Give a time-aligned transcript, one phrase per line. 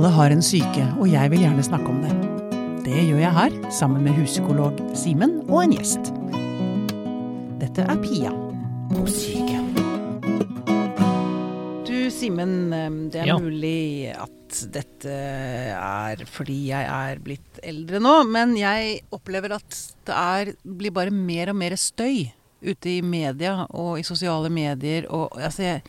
[0.00, 2.10] Alle har en syke, og jeg vil gjerne snakke om det.
[2.86, 6.08] Det gjør jeg her, sammen med huspsykolog Simen og en gjest.
[7.60, 8.30] Dette er Pia
[8.94, 9.58] på syke.
[11.84, 13.36] Du Simen, eh, det er Ja.
[13.36, 19.68] mulig at dette er fordi jeg er blitt eldre nå, men jeg opplever at
[20.06, 22.32] det er, blir bare mer og mer støy
[22.64, 25.04] ute i media og i sosiale medier.
[25.10, 25.82] Og altså, jeg,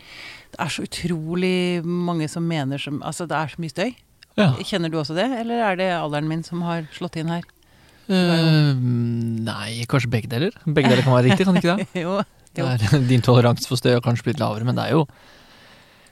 [0.64, 3.92] er så utrolig mange som mener som Altså, det er så mye støy.
[4.40, 4.52] Ja.
[4.64, 7.44] Kjenner du også det, eller er det alderen min som har slått inn her?
[8.12, 8.72] Uh,
[9.46, 10.56] nei, kanskje begge deler.
[10.66, 12.02] Begge deler kan være riktig, kan ikke det?
[12.02, 12.18] jo.
[12.56, 12.70] det jo.
[12.72, 15.06] er, din toleranse for støy har kanskje blitt lavere, men det er jo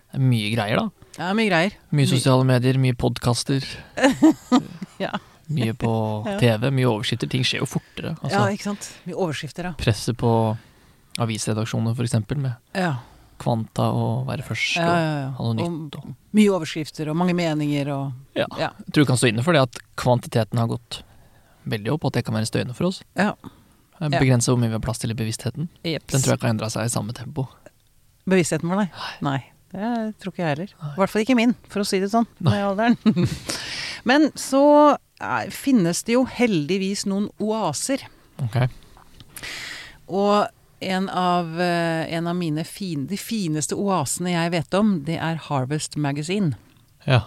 [0.09, 1.07] det er mye greier, da.
[1.13, 1.73] Det er mye greier.
[1.93, 3.66] Mye sosiale medier, mye podkaster.
[4.99, 5.13] Ja.
[5.49, 5.91] Mye på
[6.41, 7.29] TV, mye overskrifter.
[7.31, 8.12] Ting skjer jo fortere.
[8.18, 8.90] ja, Altså, ikke sant.
[9.07, 9.71] Mye overskrifter, da.
[9.79, 10.31] Presset på
[11.23, 12.98] avisredaksjoner, eksempel, med Ja.
[13.41, 14.89] Kvanta og være først og
[15.39, 15.98] ha noe nytt.
[15.99, 18.45] Og, mye overskrifter og mange meninger og ja.
[18.59, 21.01] Jeg tror vi kan stå inne for det at kvantiteten har gått
[21.70, 23.01] veldig opp, og at det kan være støyende for oss.
[23.20, 23.34] Ja.
[23.99, 24.54] Begrense Ja.
[24.54, 25.68] er hvor mye vi har plass til i bevisstheten.
[25.84, 26.13] Jeps.
[26.13, 27.48] Den tror jeg kan endre seg i samme tempo.
[28.29, 28.90] Bevisstheten vår, nei.
[29.26, 29.40] Nei.
[29.70, 30.71] Det tror ikke jeg heller.
[30.96, 32.55] I hvert fall ikke min, for å si det sånn, Nei.
[32.65, 32.96] alderen.
[34.09, 34.62] Men så
[35.21, 38.01] er, finnes det jo heldigvis noen oaser.
[38.41, 38.63] Ok.
[40.09, 40.48] Og
[40.80, 45.41] en av, eh, en av mine fin, de fineste oasene jeg vet om, det er
[45.49, 46.55] Harvest Magazine.
[47.05, 47.24] Ja.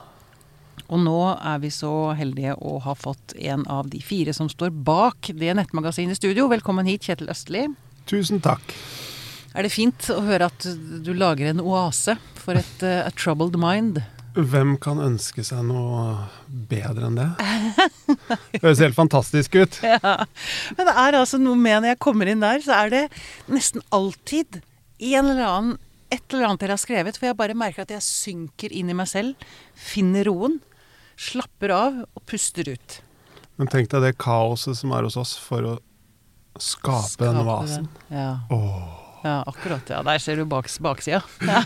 [0.88, 4.72] Og nå er vi så heldige å ha fått en av de fire som står
[4.84, 6.48] bak det nettmagasinet i studio.
[6.52, 7.66] Velkommen hit, Kjetil Østli.
[8.10, 8.74] Tusen takk.
[9.54, 10.66] Er det fint å høre at
[11.04, 14.00] du lager en oase for et uh, a troubled mind?
[14.32, 16.14] Hvem kan ønske seg noe
[16.70, 17.28] bedre enn det?
[18.54, 19.78] Det høres helt fantastisk ut.
[19.92, 20.24] Ja.
[20.76, 23.02] Men det er altså noe med når jeg kommer inn der, så er det
[23.52, 24.62] nesten alltid
[25.02, 25.76] en eller annen,
[26.12, 28.96] et eller annet dere har skrevet, for jeg bare merker at jeg synker inn i
[28.96, 30.58] meg selv, finner roen,
[31.20, 32.98] slapper av og puster ut.
[33.60, 35.76] Men tenk deg det kaoset som er hos oss for å
[36.60, 37.88] skape, den vasen.
[38.08, 38.16] Den.
[38.16, 38.32] Ja.
[38.52, 39.01] Åh.
[39.22, 39.88] Ja, akkurat.
[39.90, 41.22] Ja, der ser du baks, baksida.
[41.46, 41.62] Ja.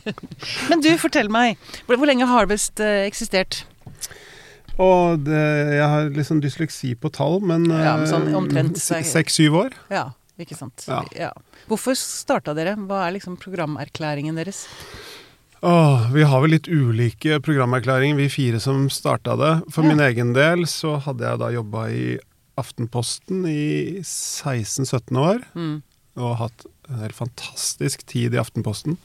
[0.70, 1.60] Men du, fortell meg.
[1.86, 3.64] Hvor hvor lenge har Harvest eh, eksistert?
[4.80, 5.40] Og det,
[5.76, 9.74] jeg har litt sånn dysleksi på tall, men, Ja, men sånn eh, omtrent Seks-syv år.
[9.92, 10.06] Ja,
[10.40, 10.86] ikke sant.
[11.12, 11.28] Ja.
[11.68, 12.72] Hvorfor starta dere?
[12.80, 14.64] Hva er liksom programerklæringen deres?
[15.62, 19.52] Åh, vi har vel litt ulike programerklæringer, vi fire som starta det.
[19.70, 19.92] For Ja.
[19.92, 22.18] min egen del så hadde jeg da jobba i
[22.58, 25.44] Aftenposten i 16-17 år.
[25.54, 25.82] Mm.
[26.16, 28.98] og hatt en helt fantastisk tid i Aftenposten.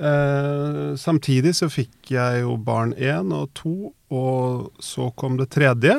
[0.00, 5.96] Eh, samtidig så fikk jeg jo barn én og to, og så kom det tredje.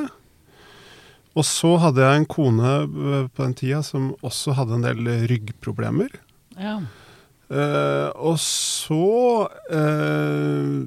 [1.38, 5.12] Og så hadde jeg en kone eh, på den tida som også hadde en del
[5.32, 6.18] ryggproblemer.
[6.58, 6.80] Ja.
[7.52, 10.82] Eh, og så eh,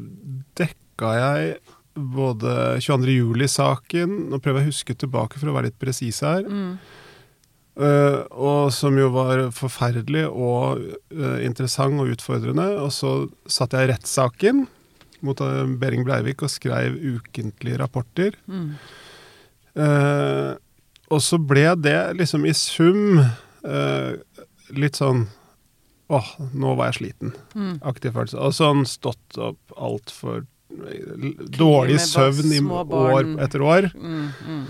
[0.59, 1.57] dekka jeg
[1.95, 3.13] både 22.
[3.13, 6.43] juli-saken Nå prøver jeg å huske tilbake for å være litt presis her.
[6.43, 6.79] Mm.
[7.75, 12.69] Eh, og som jo var forferdelig og uh, interessant og utfordrende.
[12.83, 13.15] Og så
[13.51, 14.67] satte jeg rettssaken
[15.25, 18.39] mot uh, Behring Breivik og skrev ukentlige rapporter.
[18.47, 18.77] Mm.
[19.75, 20.53] Eh,
[21.11, 24.13] og så ble det liksom i sum eh,
[24.75, 25.27] litt sånn
[26.13, 27.31] Åh, nå var jeg sliten.
[27.57, 27.79] Mm.
[27.89, 28.37] Aktiv følelse.
[28.37, 30.45] Og sånn stått opp altfor
[31.55, 33.87] Dårlig søvn i år etter år.
[33.95, 34.67] Mm, mm.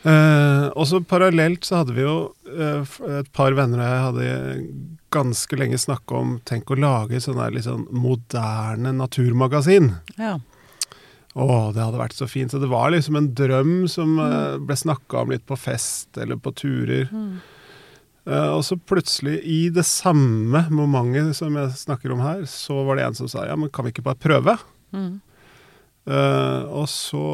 [0.00, 2.14] Eh, og så parallelt så hadde vi jo
[2.48, 4.68] eh, et par venner og jeg hadde
[5.12, 9.92] ganske lenge snakka om tenk å lage sånn der litt sånn moderne naturmagasin.
[10.16, 10.38] Ja.
[11.34, 12.50] Å, det hadde vært så fint.
[12.50, 16.40] Så det var liksom en drøm som eh, ble snakka om litt på fest eller
[16.42, 17.10] på turer.
[17.10, 17.40] Mm.
[18.30, 22.98] Eh, og så plutselig, i det samme momentet som jeg snakker om her, så var
[22.98, 24.56] det en som sa ja, men kan vi ikke bare prøve?
[24.94, 25.20] Mm.
[26.10, 27.26] Eh, og så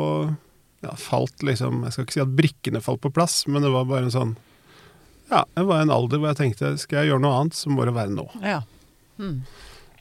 [0.85, 3.87] ja, falt liksom Jeg skal ikke si at brikkene falt på plass, men det var
[3.89, 4.35] bare en sånn
[5.31, 7.85] Ja, det var en alder hvor jeg tenkte skal jeg gjøre noe annet, så må
[7.89, 8.27] det være nå.
[8.45, 8.61] ja.
[9.19, 9.41] Mm.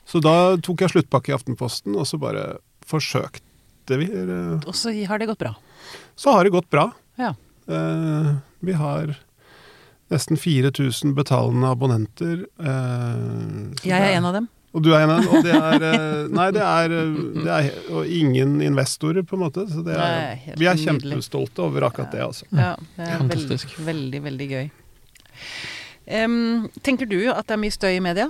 [0.06, 2.42] Så da tok jeg sluttpakke i Aftenposten, og så bare
[2.86, 4.06] forsøkte vi.
[4.68, 5.56] Og så har det gått bra.
[6.20, 6.84] Så har det gått bra.
[7.18, 7.32] Ja.
[7.66, 8.28] Eh,
[8.60, 9.16] vi har
[10.14, 12.44] nesten 4000 betalende abonnenter.
[12.62, 14.48] eh, Jeg er en av dem.
[14.76, 15.30] Og du er en av dem.
[15.38, 16.96] Og det er eh, Nei, det er,
[17.46, 19.64] det er Og ingen investorer, på en måte.
[19.72, 22.48] Så det er, det er vi er kjempestolte over akkurat det, altså.
[22.52, 23.78] Ja, det er veldig, Fantastisk.
[23.88, 24.66] veldig, veldig gøy.
[26.06, 28.28] Um, tenker du at det er mye støy i media?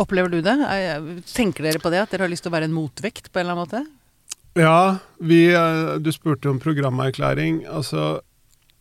[0.00, 0.54] Opplever du det?
[0.60, 2.02] Er- Tenker dere på det?
[2.04, 3.84] At dere har lyst til å være en motvekt på en eller annen måte?
[4.60, 7.64] Ja, vi eh, Du spurte om programerklæring.
[7.66, 8.20] Altså,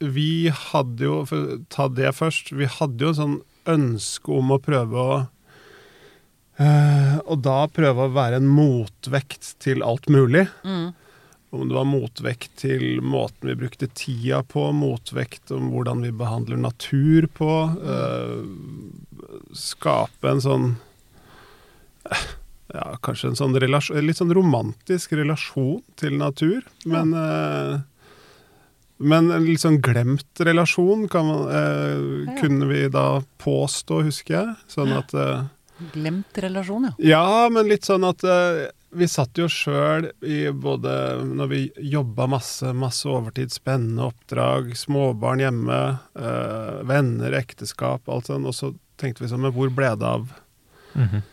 [0.04, 2.52] vi hadde jo For å ta det først.
[2.54, 3.40] Vi hadde jo en sånn
[3.74, 5.14] ønske om å prøve å
[6.62, 10.46] å og da prøve å være en motvekt til alt mulig.
[10.64, 10.92] Mm.
[11.54, 16.58] Om det var motvekt til måten vi brukte tida på, motvekt om hvordan vi behandler
[16.62, 17.52] natur på.
[17.78, 18.42] Uh,
[19.54, 20.70] skape en sånn
[22.10, 22.24] uh,
[22.74, 27.76] Ja, kanskje en sånn relasjon, litt sånn romantisk relasjon til natur, men eh,
[29.04, 32.36] men en litt sånn glemt relasjon kan man, Ja.
[32.40, 34.56] kunne vi da påstå, husker jeg.
[34.72, 35.14] Sånn at
[35.94, 36.94] Glemt relasjon, ja.
[37.14, 40.94] ja, men litt sånn at uh, vi satt jo sjøl i både
[41.26, 41.62] Når vi
[41.96, 45.82] jobba masse, masse overtid, spennende oppdrag, småbarn hjemme,
[46.14, 48.72] uh, venner, ekteskap, alt sånn, og så
[49.02, 50.32] tenkte vi sånn Men hvor ble det av
[50.94, 51.24] Mhm.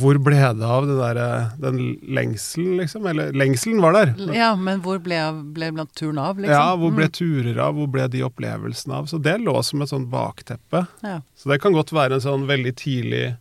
[0.00, 1.18] Hvor ble det av det der,
[1.60, 1.80] den
[2.16, 3.04] lengselen, liksom?
[3.10, 4.14] Eller lengselen var der.
[4.32, 6.54] Ja, men hvor ble, av- ble turen av, liksom?
[6.56, 7.12] Ja, hvor ble Mm.
[7.18, 7.74] turer av?
[7.76, 9.04] Hvor ble de opplevelsene av?
[9.12, 10.86] Så det lå som et sånn bakteppe.
[11.04, 11.18] Ja.
[11.36, 13.36] Så det kan godt være en sånn veldig tidlig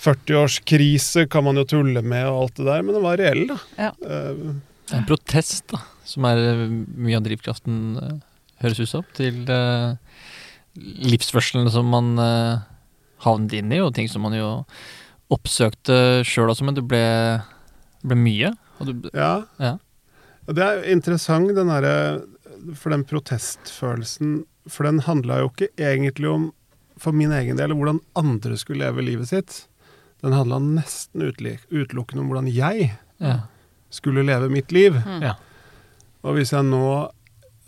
[0.00, 3.56] 40-årskrise, kan man jo tulle med og alt det der, men den var reell, da.
[3.78, 3.90] Ja.
[4.00, 4.54] Uh,
[4.96, 6.62] en protest, da, som er eh,
[6.98, 8.16] mye av drivkraften, eh,
[8.64, 9.94] høres ut som, til uh,
[10.74, 12.64] livsførselen som man eh,
[13.24, 14.50] havnet inn i, og ting som man jo
[15.30, 17.04] oppsøkte sjøl også, men det ble,
[18.02, 18.52] ble mye.
[18.80, 19.32] Du, ja.
[19.60, 19.76] Ja.
[20.50, 22.22] Det er interessant, den derre
[22.80, 24.38] For den protestfølelsen
[24.72, 26.46] For den handla jo ikke egentlig om,
[27.00, 29.60] for min egen del, hvordan andre skulle leve livet sitt.
[30.24, 32.90] Den handla nesten utelukkende om hvordan jeg
[33.20, 33.36] ja.
[33.92, 34.98] skulle leve mitt liv.
[35.06, 35.22] Mm.
[35.24, 35.36] Ja.
[36.24, 36.84] Og hvis jeg nå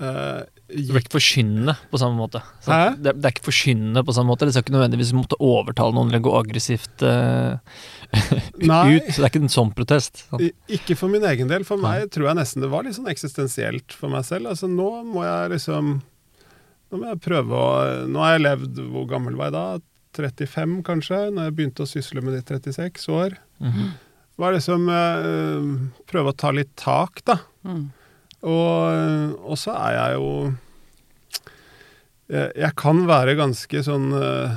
[0.05, 2.41] eh, Det ble ikke forkynnende på samme måte.
[2.67, 2.95] Hæ?
[2.97, 4.49] Det, det er ikke forkynnende på samme måte.
[4.49, 7.59] Det skal ikke nødvendigvis måtte overtale noen eller gå aggressivt uh,
[8.17, 8.63] ut.
[8.63, 10.25] Så det er ikke en sånn protest.
[10.31, 10.47] Sånn.
[10.73, 11.67] Ikke for min egen del.
[11.69, 14.51] For meg tror jeg nesten det var litt sånn eksistensielt for meg selv.
[14.53, 15.99] Altså nå må jeg liksom
[16.93, 17.69] Nå må jeg prøve å
[18.13, 19.67] Nå har jeg levd Hvor gammel var jeg da?
[20.13, 21.21] 35, kanskje?
[21.33, 23.39] Når jeg begynte å sysle med de 36 år.
[23.65, 23.93] Mhm.
[24.41, 25.73] Var liksom uh,
[26.09, 27.39] Prøve å ta litt tak, da.
[27.65, 27.91] Mm.
[28.43, 30.31] Og, og så er jeg jo
[32.33, 34.57] jeg, jeg kan være ganske sånn uh,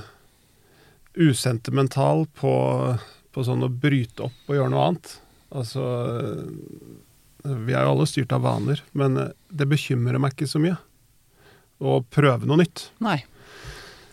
[1.15, 2.55] usentimental på,
[3.31, 5.13] på sånn å bryte opp og gjøre noe annet.
[5.55, 5.85] Altså
[7.45, 10.75] Vi er jo alle styrt av vaner, men eh, det bekymrer meg ikke så mye
[11.79, 12.87] å prøve noe nytt.
[13.03, 13.19] Nei.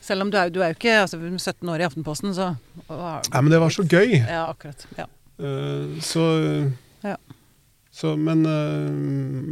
[0.03, 2.53] Selv om du er, du er jo ikke altså, 17 år i Aftenposten, så
[2.91, 4.19] Nei, men det var så gøy.
[4.19, 4.87] Ja, akkurat.
[4.99, 5.07] Ja.
[5.41, 6.27] Uh, så
[7.07, 7.17] Ja.
[7.93, 8.91] Så, men, eh,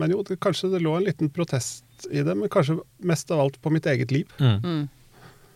[0.01, 3.43] men jo, det, kanskje det lå en liten protest i det, men kanskje mest av
[3.45, 4.33] alt på mitt eget liv.
[4.41, 4.59] Mm.
[4.65, 4.89] Mm.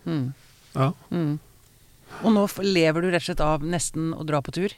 [0.04, 0.26] Mm.
[0.74, 0.92] Ja.
[1.10, 1.38] Mm.
[2.22, 4.74] Og nå lever du rett og slett av nesten å dra på tur?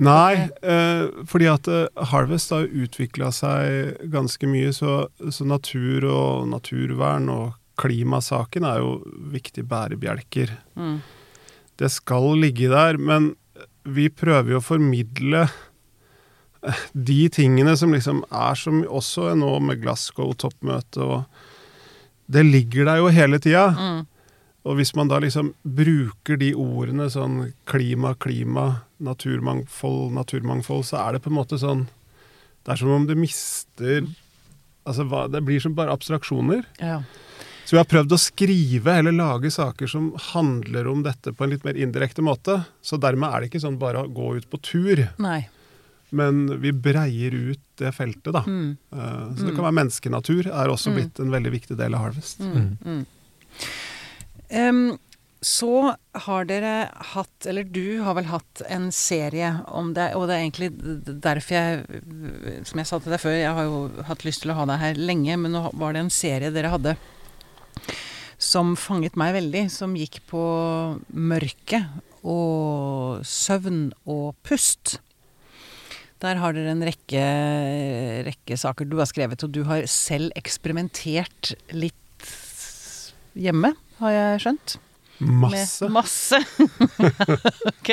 [0.00, 5.04] Nei, eh, fordi at eh, Harvest har utvikla seg ganske mye, så,
[5.34, 8.96] så natur og naturvern og klimasaken er jo
[9.34, 10.54] viktige bærebjelker.
[10.78, 11.00] Mm.
[11.82, 13.32] Det skal ligge der, men
[13.84, 15.48] vi prøver jo å formidle
[16.92, 21.24] de tingene som liksom er som også nå med Glasgow-toppmøtet og
[22.26, 23.66] Det ligger der jo hele tida.
[23.76, 24.06] Mm.
[24.64, 31.12] Og hvis man da liksom bruker de ordene sånn klima, klima, naturmangfold, naturmangfold, så er
[31.12, 31.84] det på en måte sånn
[32.64, 34.06] Det er som om du mister
[34.84, 36.64] Altså, hva, det blir som bare abstraksjoner.
[36.76, 36.98] Ja.
[37.64, 41.54] Så vi har prøvd å skrive eller lage saker som handler om dette på en
[41.54, 42.58] litt mer indirekte måte.
[42.84, 45.46] Så dermed er det ikke sånn bare å gå ut på tur, Nei.
[46.10, 48.42] Men vi breier ut det feltet, da.
[48.46, 48.76] Mm.
[48.92, 50.94] Uh, Så det kan være menneskenatur er også Mm.
[50.98, 52.40] blitt en veldig viktig del av Harvest.
[52.40, 52.78] Mm.
[52.84, 53.06] Mm.
[54.50, 54.98] Em,
[55.44, 55.94] så
[56.24, 60.44] har dere hatt, eller du har vel hatt en serie om det, og det er
[60.44, 60.70] egentlig
[61.20, 64.54] derfor jeg, som jeg sa til deg før, jeg har jo hatt lyst til å
[64.60, 66.96] ha deg her lenge, men nå var det en serie dere hadde
[68.38, 70.40] som fanget meg veldig, som gikk på
[71.12, 71.84] mørke
[72.24, 74.98] og søvn og pust.
[76.24, 77.24] Der har dere en rekke,
[78.24, 82.30] rekke saker du har skrevet, og du har selv eksperimentert litt
[83.36, 84.76] hjemme, har jeg skjønt.
[85.24, 85.84] Masse.
[85.84, 86.40] Med masse.
[87.70, 87.90] ok.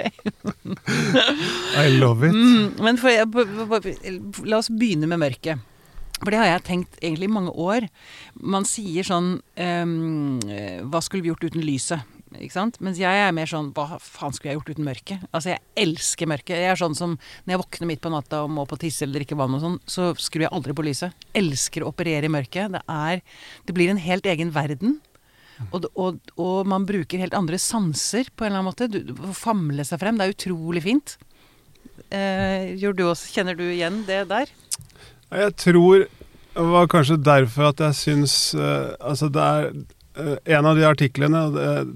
[1.78, 2.34] I love it.
[2.34, 5.68] Mm, men for, la oss begynne med mørket.
[6.22, 7.88] For det har jeg tenkt egentlig i mange år.
[8.38, 12.06] Man sier sånn eh, Hva skulle vi gjort uten lyset?
[12.40, 12.78] Ikke sant?
[12.84, 15.24] Mens jeg er mer sånn Hva faen skulle jeg gjort uten mørket?
[15.36, 16.56] Altså, jeg elsker mørket.
[16.62, 19.20] Jeg er sånn som når jeg våkner midt på natta og må på tisse eller
[19.20, 21.28] drikke vann og sånn, så skrur jeg aldri på lyset.
[21.38, 22.78] Elsker å operere i mørket.
[22.78, 23.24] Det er
[23.68, 25.00] Det blir en helt egen verden.
[25.70, 28.88] Og, og, og man bruker helt andre sanser på en eller annen måte.
[28.90, 30.18] Du, du famle seg frem.
[30.18, 31.18] Det er utrolig fint.
[32.10, 34.50] Eh, du også, kjenner du igjen det der?
[35.32, 36.08] Jeg tror
[36.52, 39.70] det var kanskje derfor at jeg syns eh, Altså, det er
[40.46, 41.42] en av de artiklene,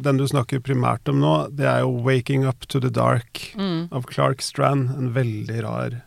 [0.01, 3.89] den du snakker primært om nå, det er jo 'Waking Up to the Dark' Mm.
[3.91, 4.89] av Clark Strand.
[4.97, 6.01] En veldig rar,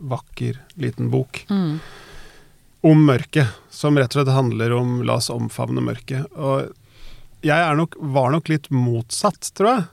[0.00, 1.80] vakker, liten bok Mm.
[2.84, 3.48] om mørket.
[3.70, 6.26] Som rett og slett handler om 'la oss omfavne mørket'.
[6.36, 6.72] Og
[7.42, 9.86] jeg er nok, var nok litt motsatt, tror jeg.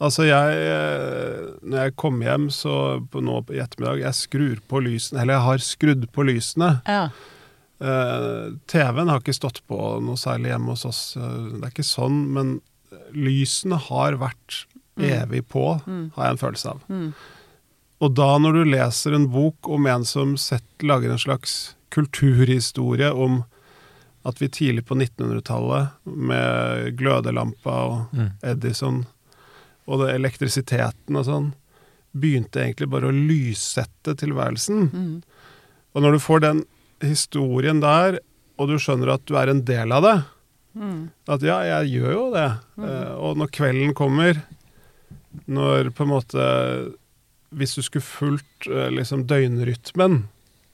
[0.00, 4.80] Altså jeg eh, Når jeg kom hjem så på, nå i ettermiddag Jeg skrur på
[4.80, 6.82] lysene, eller jeg har skrudd på lysene.
[6.86, 7.08] Ja.
[7.80, 11.16] Eh, TV-en har ikke stått på noe særlig hjemme hos oss.
[11.16, 11.22] eh,
[11.58, 12.60] det er ikke sånn, men
[13.14, 14.64] lysene har vært
[14.98, 16.10] evig på, Mm.
[16.16, 16.80] har jeg en følelse av.
[16.88, 17.14] Mm.
[18.00, 23.10] Og da når du leser en bok om en som sett, lager en slags kulturhistorie
[23.14, 23.44] om
[24.26, 28.30] at vi tidlig på 1900-tallet, med glødelampa og Mm.
[28.42, 29.06] Edison
[29.86, 31.52] og det elektrisiteten og sånn,
[32.16, 34.90] begynte egentlig bare å lyssette tilværelsen.
[34.92, 35.22] Mm.
[35.94, 36.64] Og når du får den
[37.04, 38.18] historien der,
[38.58, 40.16] og du skjønner at du er en del av det,
[40.78, 41.08] Mm.
[41.26, 42.48] at ja, jeg gjør jo det.
[42.78, 44.36] Eh, og når kvelden kommer,
[45.48, 46.44] når på en måte
[47.50, 50.26] Hvis du skulle fulgt eh, liksom døgnrytmen,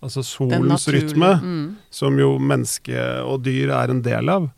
[0.02, 1.76] altså solens rytme, Mm.
[1.90, 4.50] som jo menneske og dyr er en del av,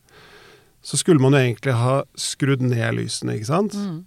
[0.83, 3.75] så skulle man jo egentlig ha skrudd ned lysene, ikke sant?
[3.77, 4.07] Mm.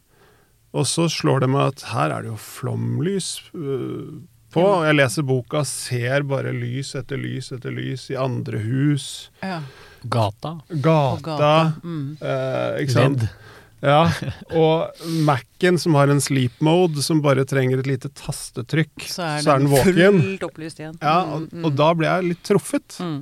[0.74, 4.22] Og så slår det meg at her er det jo flomlys øh,
[4.54, 4.64] på.
[4.64, 9.62] Og jeg leser boka, ser bare lys etter lys etter lys i andre hus, Ja.
[10.08, 10.54] Gata.
[10.72, 11.54] Gata, gata.
[11.84, 12.18] Mm.
[12.24, 13.20] eh, ikke sant?
[13.26, 13.30] Ledd.
[13.82, 14.12] Ja,
[14.60, 19.42] og Mac-en som har en sleep mode som bare trenger et lite tastetrykk, Så er,
[19.44, 20.22] så er den våken.
[20.24, 20.98] fullt opplyst igjen.
[21.02, 21.66] Ja, Mm, og, mm.
[21.70, 22.98] og da ble jeg litt truffet.
[23.00, 23.20] Mm.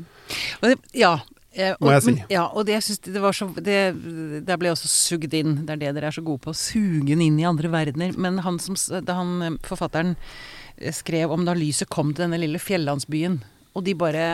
[0.61, 1.11] Og det, ja.
[1.53, 2.15] eh, og, Må jeg si.
[2.33, 3.77] Ja, og det jeg synes det var så det,
[4.47, 5.55] Der ble jeg også sugd inn.
[5.65, 6.53] Det er det dere er så gode på.
[6.57, 8.17] Suge inn i andre verdener.
[8.17, 10.15] Men han som, da han, eh, forfatteren
[10.93, 13.41] skrev om da lyset kom til denne lille fjellandsbyen,
[13.75, 14.27] og de bare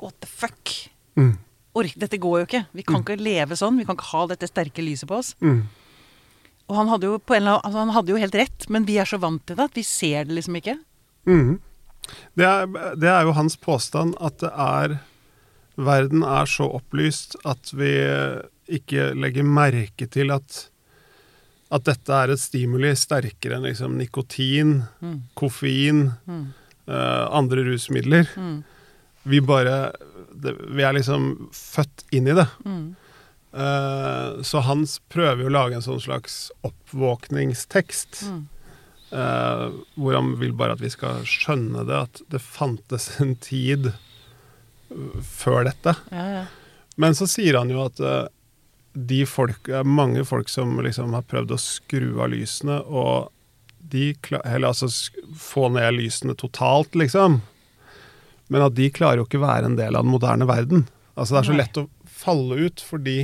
[0.00, 0.70] What the fuck?
[1.18, 1.34] Mm.
[1.76, 2.62] Ork, dette går jo ikke.
[2.72, 3.76] Vi kan ikke leve sånn.
[3.76, 5.34] Vi kan ikke ha dette sterke lyset på oss.
[5.44, 5.66] Mm.
[6.70, 8.86] Og han hadde jo, på en eller annen, altså han hadde jo helt rett, men
[8.88, 10.78] vi er så vant til det at vi ser det liksom ikke.
[11.28, 11.58] Mhm.
[12.34, 12.64] Det, er,
[12.98, 14.96] det er jo hans påstand at det er
[15.80, 17.92] Verden er så opplyst at vi
[18.68, 20.69] ikke legger merke til at
[21.70, 25.20] at dette er et stimuli sterkere enn liksom nikotin, Mm.
[25.38, 26.48] koffein, Mm.
[26.90, 28.26] Uh, andre rusmidler.
[28.36, 28.64] Mm.
[29.30, 29.92] Vi bare
[30.34, 32.46] det, Vi er liksom født inn i det.
[33.52, 38.22] Eh, så Hans prøver jo å lage en sånn slags oppvåkningstekst.
[39.12, 39.64] Eh,
[39.98, 43.92] hvor han vil bare at vi skal skjønne det, at det fantes en tid
[45.22, 45.96] før dette.
[46.14, 46.44] Ja, ja.
[46.96, 48.00] Men så sier han jo at
[48.92, 53.30] de folk, det er mange folk som liksom har prøvd å skru av lysene, og
[53.90, 54.12] de
[54.44, 54.86] Eller altså
[55.40, 57.40] få ned lysene totalt, liksom.
[58.50, 60.84] Men at de klarer jo ikke være en del av den moderne verden.
[61.16, 61.60] Altså Det er så Nei.
[61.64, 63.16] lett å falle ut fordi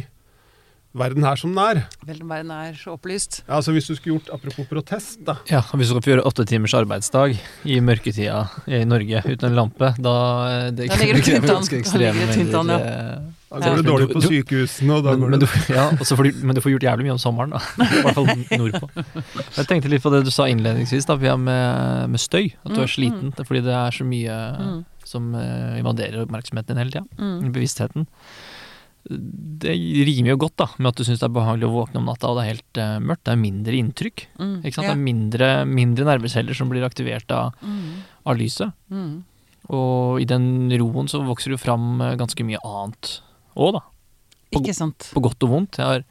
[0.96, 1.82] verden er som den er.
[2.08, 3.42] Verden er så opplyst.
[3.46, 5.36] Ja, altså Hvis du skulle gjort Apropos protest, da.
[5.50, 7.36] Ja, Hvis du skal få gjøre åtte timers arbeidsdag
[7.68, 10.16] i mørketida i Norge uten en lampe, da
[10.50, 13.34] eh, det Da ligger det krever tynt an.
[13.46, 13.68] Da an, ja.
[13.70, 16.16] går det dårlig på sykehusene, og da men, går men, det du, ja, og så
[16.18, 17.60] får du, men du får gjort jævlig mye om sommeren, da.
[17.86, 18.26] I hvert fall
[18.58, 18.88] nordpå.
[19.60, 22.48] Jeg tenkte litt på det du sa innledningsvis, da, med, med støy.
[22.64, 24.80] At du Mm, er sliten fordi det er så mye Mm.
[25.06, 27.04] som uh, invaderer oppmerksomheten din hele tida.
[27.22, 27.52] Mm.
[27.54, 28.08] Bevisstheten.
[29.06, 29.70] Det
[30.08, 32.26] rimer jo godt da med at du syns det er behagelig å våkne om natta
[32.32, 33.22] og det er helt uh, mørkt.
[33.28, 34.24] Det er mindre inntrykk.
[34.40, 34.56] Mm.
[34.66, 34.88] Ikke sant?
[34.88, 34.90] Ja.
[34.90, 38.02] Det er mindre, mindre nerveceller som blir aktivert av, Mm.
[38.26, 38.74] av lyset.
[38.90, 39.22] Mm.
[39.70, 40.48] Og i den
[40.82, 43.20] roen så vokser det jo fram eh, ganske mye annet
[43.56, 43.80] òg, da.
[44.52, 45.10] På- Ikke sant.
[45.14, 45.78] På godt og vondt.
[45.80, 46.04] Jeg har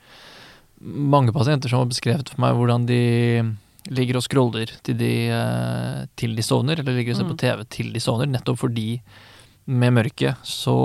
[0.82, 3.00] mange pasienter som har beskrevet for meg hvordan de
[3.96, 7.32] ligger og scroller til de, eh, til de sovner, eller ligger og ser Mm.
[7.36, 9.00] på TV til de sovner, nettopp fordi
[9.68, 10.76] med mørket så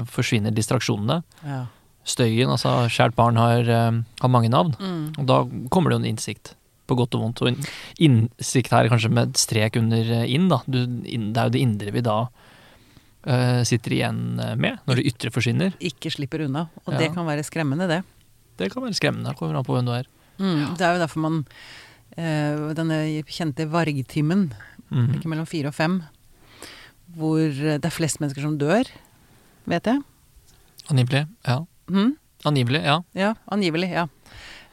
[0.00, 1.22] eh, forsvinner distraksjonene.
[1.44, 1.66] Ja.
[2.04, 5.18] Støyen, altså kjært barn har, eh, har mange navn, Mm.
[5.18, 6.54] og da kommer det jo en innsikt.
[6.86, 7.40] På godt og vondt.
[7.42, 7.64] Og en
[7.98, 10.58] innsikt her kanskje med strek under inn, da.
[10.68, 12.28] Du, det er jo det indre vi da
[13.64, 15.72] sitter igjen eh, med, når det ytre forsvinner.
[15.80, 16.66] Ikke slipper unna.
[16.86, 16.98] Og Ja.
[17.04, 18.02] det kan være skremmende, det.
[18.60, 20.06] Det kan være skremmende, det kommer an på hvem du er.
[20.38, 20.74] Mm.
[20.76, 21.44] Det er jo derfor man
[22.16, 24.52] eh, Denne kjente vargtimen,
[24.90, 25.14] Mhm.
[25.16, 26.02] ikke mellom fire og fem,
[27.16, 28.84] hvor eh, det er flest mennesker som dør,
[29.66, 30.02] vet jeg.
[30.90, 31.60] Angivelig, ja.
[31.90, 32.16] Mm?
[32.44, 32.98] Angivelig, ja.
[33.16, 33.88] Ja, angivelig.
[33.90, 34.06] Ja.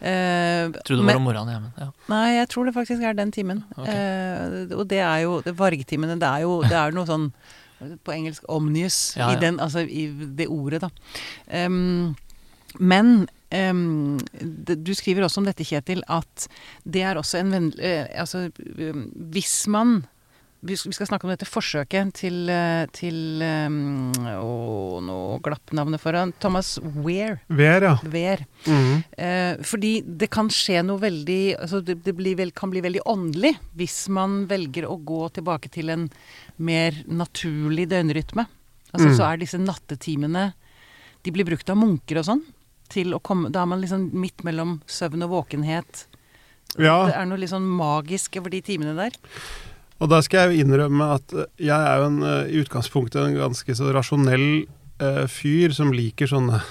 [0.01, 1.89] Eh, Trodde det var om morgenen, ja, men ja.
[2.09, 3.63] Nei, jeg tror det faktisk er den timen.
[3.77, 3.93] Okay.
[3.93, 7.31] Eh, og det er jo det Vargtimene, det er jo det er noe sånn
[8.03, 9.37] på engelsk 'omnius' Ja, ja.
[9.37, 10.07] i den, altså i
[10.37, 10.89] det ordet, da.
[11.65, 12.15] Um,
[12.79, 16.47] men um, det, du skriver også om dette, Kjetil, at
[16.83, 17.69] det er også en venn...
[17.75, 20.01] uh, altså um, hvis man
[20.61, 26.33] vi skal snakke om dette forsøket til, eh, til um, Å, nå glapp navnet foran.
[26.37, 27.39] Thomas Weir.
[27.49, 27.95] Weir, ja.
[28.05, 28.43] Weir.
[28.67, 29.03] Mhm.
[29.17, 33.01] Eh, fordi det kan skje noe veldig altså Det, det blir vel, kan bli veldig
[33.09, 36.05] åndelig hvis man velger å gå tilbake til en
[36.61, 38.45] mer naturlig døgnrytme.
[38.93, 39.15] Altså Mm.
[39.17, 40.53] Så er disse nattetimene
[41.23, 42.41] De blir brukt av munker og sånn.
[42.91, 46.05] Til å komme, da er man liksom midt mellom søvn og våkenhet.
[46.77, 47.07] ja.
[47.07, 49.11] Det er noe litt sånn magisk over de timene der.
[50.01, 53.21] Og da skal jeg jo innrømme at eh, jeg er jo en, eh, i utgangspunktet
[53.21, 54.47] en ganske så rasjonell
[55.01, 56.61] eh, fyr som liker sånne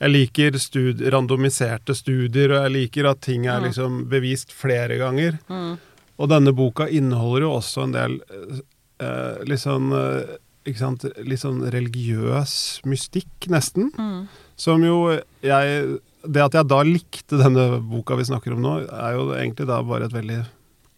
[0.00, 5.36] Jeg liker stud, randomiserte studier, og jeg liker at ting er liksom bevist flere ganger.
[5.46, 5.76] Mm.
[6.18, 8.58] Og denne boka inneholder jo også en del eh,
[9.06, 12.56] eh, litt sånn eh, ikke sant, litt sånn religiøs
[12.88, 13.90] mystikk, nesten.
[13.94, 14.26] Mm.
[14.56, 14.98] Som jo
[15.44, 15.80] jeg
[16.24, 19.82] Det at jeg da likte denne boka vi snakker om nå, er jo egentlig da
[19.84, 20.38] bare et veldig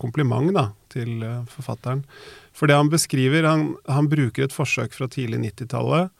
[0.03, 2.05] kompliment da, til eh, forfatteren.
[2.57, 6.11] For det han beskriver Han, han bruker et forsøk fra tidlig 90-tallet.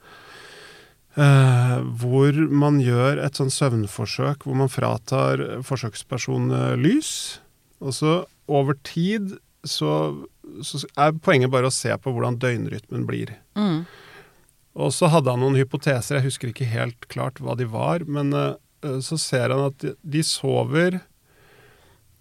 [1.17, 7.41] Eh, hvor man gjør et sånn søvnforsøk hvor man fratar forsøkspersonen lys.
[7.81, 8.17] Og så
[8.47, 9.91] over tid så,
[10.63, 13.33] så er poenget bare å se på hvordan døgnrytmen blir.
[13.59, 13.85] Mm.
[14.77, 18.33] Og så hadde han noen hypoteser, jeg husker ikke helt klart hva de var, men
[18.37, 21.01] eh, så ser han at de, de sover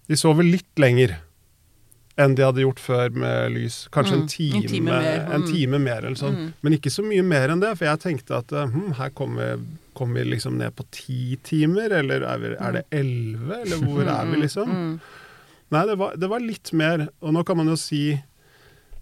[0.06, 1.16] De sover litt lenger
[2.16, 3.82] enn de hadde gjort før med lys.
[3.92, 5.48] Kanskje Mm, en, time, en time mer, en mm.
[5.50, 6.36] time mer eller sånn.
[6.36, 6.52] Mm.
[6.64, 9.60] Men ikke så mye mer enn det, for jeg tenkte at eh, hm, her kommer
[9.96, 14.08] kom vi liksom ned på ti timer, eller er, vi, er det elleve, eller hvor
[14.12, 14.72] er vi liksom?
[14.72, 14.96] Mm.
[15.72, 17.06] Nei, det var, det var litt mer.
[17.24, 18.02] Og nå kan man jo si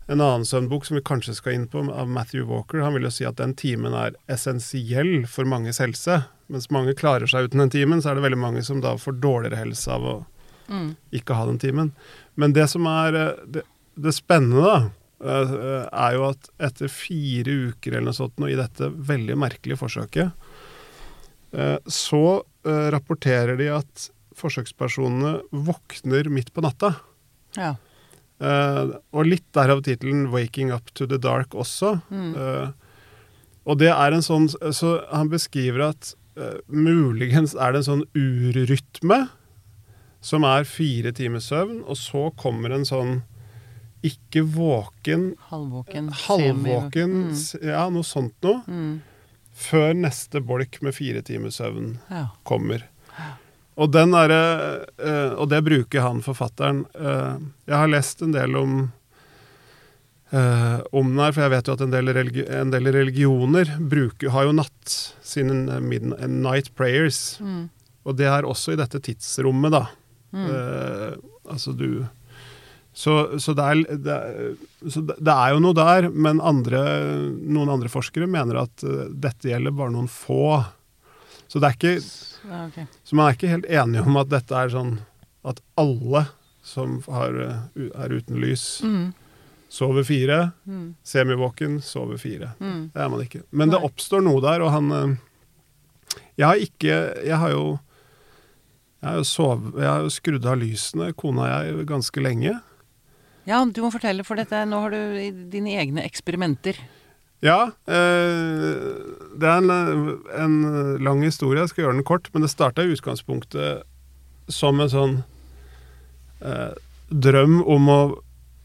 [0.06, 2.82] en annen søvnbok som vi kanskje skal inn på, av Matthew Walker.
[2.84, 6.22] Han vil jo si at den timen er essensiell for manges helse.
[6.52, 9.18] Mens mange klarer seg uten den timen, så er det veldig mange som da får
[9.24, 10.16] dårligere helse av å
[10.68, 10.94] Mm.
[11.12, 11.92] ikke ha den timen.
[12.40, 13.64] Men det som er eh, det,
[14.00, 14.78] det spennende, da,
[15.24, 19.80] eh, er jo at etter fire uker eller noe sånt nå, i dette veldig merkelige
[19.80, 20.50] forsøket,
[21.54, 22.24] eh, så
[22.64, 24.06] rapporterer de at
[24.40, 25.34] forsøkspersonene
[25.66, 26.94] våkner midt på natta.
[27.58, 27.74] Ja.
[28.42, 32.00] Uh, og litt derav tittelen 'Waking Up to the Dark' også.
[32.10, 32.32] Mm.
[32.34, 32.72] Uh,
[33.64, 38.04] og det er en sånn Så han beskriver at uh, muligens er det en sånn
[38.18, 39.20] urrytme
[40.24, 43.18] som er fire timers søvn, og så kommer en sånn
[44.04, 46.10] ikke våken, Halvvåken.
[46.26, 47.36] halvvåken mm.
[47.64, 48.60] Ja, noe sånt noe.
[48.68, 48.98] Mm.
[49.56, 52.26] Før neste bolk med fire timers søvn Ja.
[52.44, 52.84] kommer.
[53.76, 54.30] Og, den er,
[55.02, 56.84] eh, og det bruker han forfatteren.
[56.94, 58.92] Eh, jeg har lest en del om
[60.32, 63.72] eh, om den her, for jeg vet jo at en del, religi en del religioner
[63.78, 67.38] bruker, har jo natt sine midnight, night prayers.
[67.40, 67.68] Mm.
[68.04, 69.86] Og det er også i dette tidsrommet, da.
[70.34, 70.46] Mm.
[70.50, 71.16] Eh,
[71.54, 71.88] altså du
[72.94, 76.82] så, så, det er, det, er- så det er jo noe der, men andre,
[77.42, 80.60] noen andre forskere mener at eh, dette gjelder bare noen få.
[81.50, 81.94] Så det er ikke
[82.68, 82.86] okay.
[83.02, 84.92] så man er ikke helt enige om at dette er sånn
[85.46, 86.22] at alle
[86.64, 89.10] som har, eh, er uten lys, Mm.
[89.74, 90.38] sover fire.
[90.70, 90.94] Mm.
[91.02, 92.52] Semivåken, sover fire.
[92.62, 92.92] Mm.
[92.94, 93.42] Det er man ikke.
[93.50, 95.18] Men det oppstår noe der, og han
[96.38, 96.94] Jeg har ikke
[97.26, 97.78] Jeg har jo
[99.04, 102.54] jeg har jo, skrudd av lysene, kona og jeg, ganske lenge.
[103.44, 106.78] Ja, du må fortelle, for dette, nå har du dine egne eksperimenter.
[107.44, 108.84] Ja, eh,
[109.36, 110.54] det er en, en
[111.04, 113.84] lang historie, jeg skal gjøre den kort, men det starta i utgangspunktet
[114.48, 115.16] som en sånn
[116.44, 116.72] eh,
[117.08, 118.02] drøm om å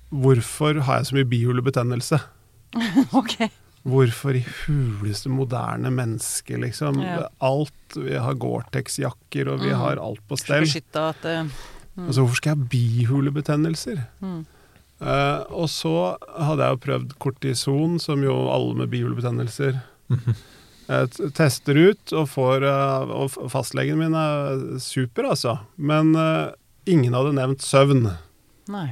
[0.09, 2.17] Hvorfor har jeg så mye bihulebetennelse?
[3.19, 3.35] ok.
[3.87, 6.99] Hvorfor i huleste moderne menneske, liksom?
[7.03, 7.27] Ja.
[7.39, 9.79] Alt Vi har Gore-Tex-jakker, og vi Mm.
[9.79, 10.63] har alt på stell.
[10.93, 12.05] At eh, mm.
[12.07, 14.03] Altså, hvorfor skal jeg ha bihulebetennelser?
[14.21, 14.45] mm.
[14.99, 19.77] Uh, og så hadde jeg jo prøvd kortison, som jo alle med bihulebetennelser
[20.11, 25.59] eh, uh, tester ut, og får uh, Og fastlegen min er super, altså.
[25.77, 26.11] Men
[26.85, 28.09] ingen hadde nevnt søvn.
[28.67, 28.89] Nei.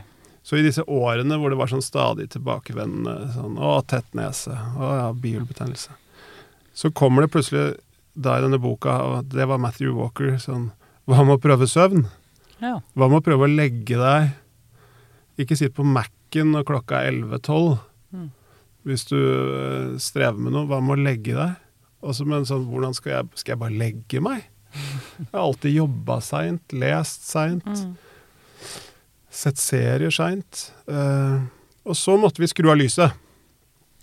[0.48, 4.56] Så i disse årene hvor det var sånn stadig tilbakevendende sånn Å, tett nese.
[4.56, 5.92] Å ja, bihulebetennelse.
[6.78, 7.74] Så kommer det plutselig
[8.18, 10.70] da i denne boka, og det var Matthew Walker, sånn
[11.08, 12.08] Hva med å prøve søvn?
[12.64, 12.78] Ja.
[12.96, 14.32] Hva med å prøve å legge deg
[15.44, 17.76] Ikke sitt på Mac-en når klokka er 11-12.
[18.16, 18.28] Mm.
[18.88, 21.60] Hvis du øh, strever med noe, hva med å legge deg?
[22.02, 24.48] Og så med en sånn, hvordan skal jeg, skal jeg bare legge meg?
[25.20, 27.96] Jeg har alltid jobba seint, lest seint, Mm.
[29.38, 30.68] Sett serier seint.
[30.90, 31.38] Eh,
[31.88, 33.14] og så måtte vi skru av lyset.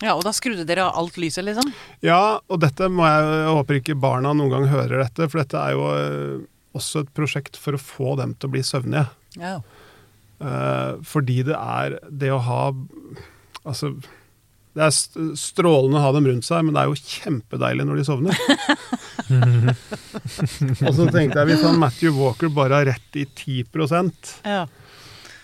[0.03, 1.69] ja, og da skrudde dere av alt lyset, liksom?
[2.05, 5.61] Ja, og dette må jeg Jeg håper ikke barna noen gang hører dette, for dette
[5.61, 6.43] er jo øh,
[6.75, 9.07] også et prosjekt for å få dem til å bli søvnige.
[9.39, 9.59] Ja.
[10.41, 12.63] Eh, fordi det er det å ha
[13.65, 13.95] Altså,
[14.77, 14.93] det er
[15.39, 18.41] strålende å ha dem rundt seg, men det er jo kjempedeilig når de sovner.
[20.85, 23.65] Og så tenkte jeg, hvis han Matthew Walker bare har rett i 10
[24.45, 24.67] Ja.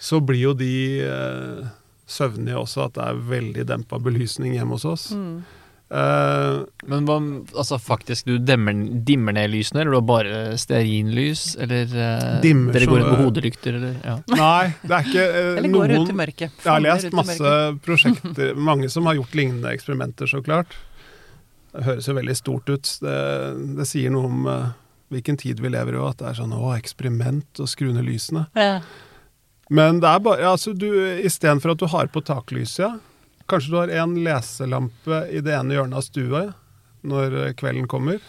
[0.01, 1.71] Så blir jo de eh,
[2.11, 5.11] søvnige også, at det er veldig dempa belysning hjemme hos oss.
[5.15, 5.43] Mm.
[5.91, 7.17] Eh, Men hva,
[7.59, 12.77] altså faktisk, du demmer, dimmer ned lysene, eller du har bare stearinlys, eller eh, Dimmer
[12.77, 14.17] dere går ut med hodelykter, eller ja.
[14.31, 16.63] nei, det er ikke eh, Eller går ut i mørket.
[16.63, 20.79] Jeg har lest masse prosjekter, mange som har gjort lignende eksperimenter, så klart.
[21.75, 22.95] Det høres jo veldig stort ut.
[23.03, 23.19] Det,
[23.79, 24.71] det sier noe om eh,
[25.11, 28.07] hvilken tid vi lever i, og at det er sånn å, eksperiment og skru ned
[28.07, 28.47] lysene.
[28.59, 28.79] Ja.
[29.71, 30.89] Men det er bare, altså du,
[31.23, 35.77] istedenfor at du har på taklyset, ja, kanskje du har en leselampe i det ene
[35.77, 36.53] hjørnet av stua ja,
[37.07, 38.21] når eh, kvelden kommer.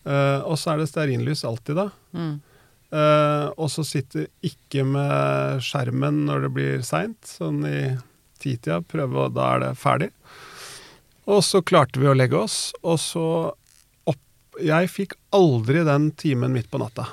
[0.00, 1.90] Uh, og så er det stearinlys alltid, da.
[2.16, 2.36] Mm.
[2.90, 7.82] Uh, og så sitter ikke med skjermen når det blir seint, sånn i
[8.40, 8.80] titida.
[8.80, 10.10] Prøve, og da er det ferdig.
[11.30, 13.26] Og så klarte vi å legge oss, og så
[14.08, 17.06] opp Jeg fikk aldri den timen midt på natta.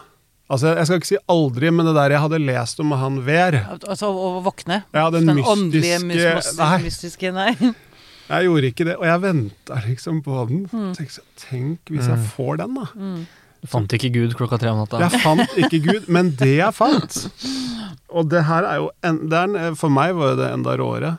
[0.47, 3.57] Altså, jeg skal ikke si aldri, men det der jeg hadde lest om han Ver
[3.75, 4.79] Altså å våkne.
[4.95, 7.49] Ja, den åndelige, mystiske åndelige Nei, mystiske Nei.
[8.31, 8.95] jeg gjorde ikke det.
[8.95, 10.63] Og jeg venta liksom på den.
[10.71, 10.93] Mm.
[10.95, 12.88] Tenk, tenk hvis jeg får den, da.
[12.95, 13.19] Mm.
[13.57, 15.01] Du fant ikke Gud klokka tre om natta?
[15.03, 17.15] Jeg fant ikke Gud, men det jeg fant
[18.13, 21.15] Og det her er jo en, det er For meg var det enda råere.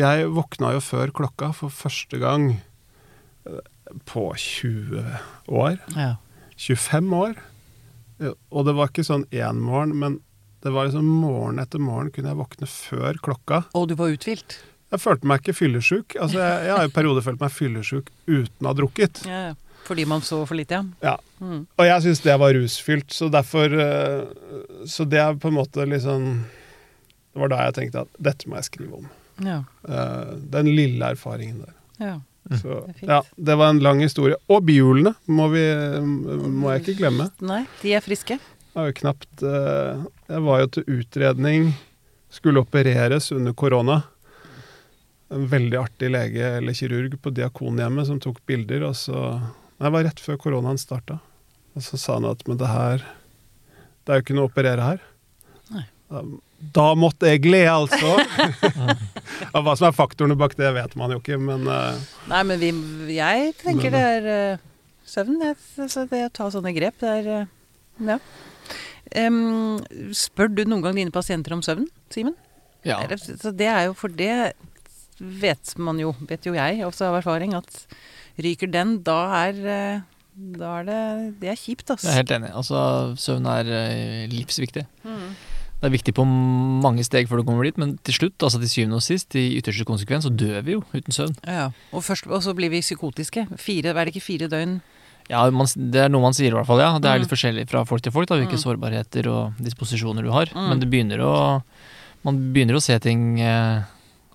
[0.00, 2.54] Jeg våkna jo før klokka for første gang
[3.44, 3.60] eh,
[4.08, 5.04] på 20
[5.52, 5.76] år.
[5.94, 6.14] Ja.
[6.56, 7.36] 25 år.
[8.50, 10.20] Og det var ikke sånn én morgen, men
[10.64, 13.64] det var liksom morgen etter morgen kunne jeg våkne før klokka.
[13.76, 14.56] Og du var uthvilt.
[14.94, 16.16] Jeg følte meg ikke fyllesyk.
[16.22, 19.24] Altså, jeg, jeg har i perioder følt meg fyllesyk uten å ha drukket.
[19.28, 19.54] Ja, ja.
[19.84, 20.84] Fordi man så for lite, ja.
[21.04, 21.16] Ja.
[21.44, 21.66] Mm.
[21.76, 24.22] Og jeg syns det var rusfylt, så derfor eh,
[24.88, 26.22] Så det er på en måte liksom
[27.34, 29.10] Det var da jeg tenkte at dette må jeg skrive om.
[29.44, 29.58] Ja.
[29.84, 31.74] Eh, Den lille erfaringen der.
[32.00, 32.14] ja.
[32.60, 34.36] Så, Det ja, det var en lang historie.
[34.52, 35.64] Og bihulene må, vi,
[36.04, 37.30] må jeg ikke glemme.
[37.44, 38.36] Nei, de er friske.
[38.36, 41.68] Jeg har jo knapt eh, Jeg var jo til utredning,
[42.34, 44.00] skulle opereres under korona.
[45.32, 49.38] En veldig artig lege eller kirurg på Diakonhjemmet som tok bilder, og så
[49.78, 51.20] Det var rett før koronaen starta.
[51.74, 53.02] Og så sa han at men det her
[54.04, 55.00] Det er jo ikke noe å operere her.
[56.74, 58.14] Da, måtte jeg le, altså!
[59.52, 61.98] Hva som er faktorene bak det, vet man jo ikke, men uh,
[62.30, 62.70] Nei, men vi,
[63.18, 64.64] jeg tenker Men- det er uh,
[65.08, 65.36] søvn.
[65.42, 65.52] Det,
[65.84, 67.52] altså det å ta sånne grep, det er uh,
[68.08, 68.18] Ja.
[69.14, 69.82] Um,
[70.16, 72.34] spør du noen gang dine pasienter om søvn, Simen?
[72.84, 72.98] Ja.
[73.20, 74.54] Så det er jo for det
[75.18, 77.84] vet man jo, vet jo jeg også av erfaring, at
[78.42, 80.02] ryker den, da er eh,
[80.34, 81.00] da er det
[81.42, 82.08] Det er kjipt, altså.
[82.08, 82.50] Jeg er helt enig.
[82.58, 82.78] Altså,
[83.22, 84.82] søvn er eh, livsviktig.
[85.06, 85.28] Mm.
[85.84, 88.70] Det er viktig på mange steg før du kommer dit, men til slutt, altså til
[88.72, 91.34] syvende og sist, i ytterste konsekvens, så dør vi jo uten søvn.
[91.44, 93.44] Ja, og, først, og så blir vi psykotiske.
[93.60, 94.78] Fire, er det ikke fire døgn?
[95.28, 96.98] Ja, man, Det er noe man sier i hvert fall, ja.
[96.98, 97.22] Det er Mm.
[97.26, 98.64] litt forskjellig fra folk til folk, da, hvilke Mm.
[98.64, 100.46] sårbarheter og disposisjoner du har.
[100.56, 100.68] Mm.
[100.70, 101.62] Men det begynner å
[102.24, 103.82] Man begynner å se ting eh,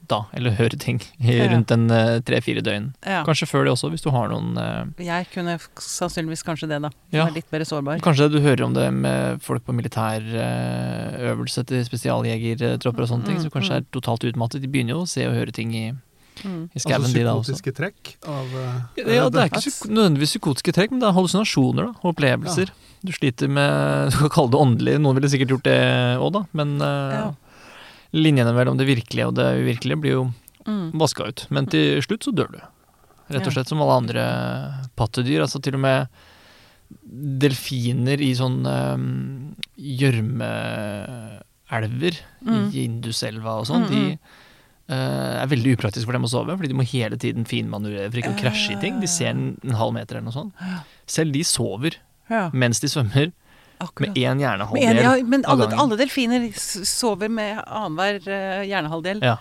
[0.09, 2.89] da, eller høre ting, rundt en eh, tre-fire døgn.
[3.05, 3.21] Ja.
[3.27, 6.91] Kanskje før det også, hvis du har noen eh, Jeg kunne sannsynligvis kanskje det, da.
[7.15, 7.27] Ja.
[7.27, 8.01] Er litt mer sårbar.
[8.05, 13.43] Kanskje du hører om det med folk på militærøvelse til spesialjegertropper og sånne ting, Mm,
[13.45, 13.79] som kanskje mm.
[13.79, 14.63] er totalt utmattet.
[14.63, 15.87] De begynner jo å se og høre ting i,
[16.39, 16.69] Mm.
[16.71, 21.01] i altså psykotiske trekk av uh, Ja, det er ikke psyk nødvendigvis psykotiske trekk, men
[21.01, 22.71] det er hallusinasjoner og opplevelser.
[23.03, 25.79] Du sliter med Du kan kalle det åndelig, noen ville sikkert gjort det
[26.15, 27.27] òg, da, men uh, Ja.
[28.13, 30.23] Linjene mellom det virkelige og det uvirkelige blir jo
[30.67, 30.91] Mm.
[30.99, 31.45] vaska ut.
[31.49, 32.59] Men til slutt så dør du.
[33.31, 34.23] Rett og slett som alle andre
[34.97, 35.41] pattedyr.
[35.41, 36.07] Altså til og med
[37.39, 39.55] delfiner i sånn um,
[41.69, 42.69] gjørmeelver, Mm.
[42.73, 44.17] i Induselva og sånn, Mm, de mm.
[44.89, 48.17] eh, er veldig upraktisk for dem å sove, fordi de må hele tiden finmanøvrere for
[48.21, 48.99] ikke å krasje i ting.
[48.99, 50.53] De ser en, en halv meter eller noe sånt.
[51.07, 51.95] Selv de sover
[52.29, 53.31] Ja, mens de svømmer,
[53.79, 54.09] akkurat.
[54.09, 55.01] med én Men, hjernehalvdel.
[55.03, 55.79] ja, men av alle, gangen.
[55.85, 59.23] alle delfiner sover med annenhver uh, hjernehalvdel.
[59.25, 59.37] Ja.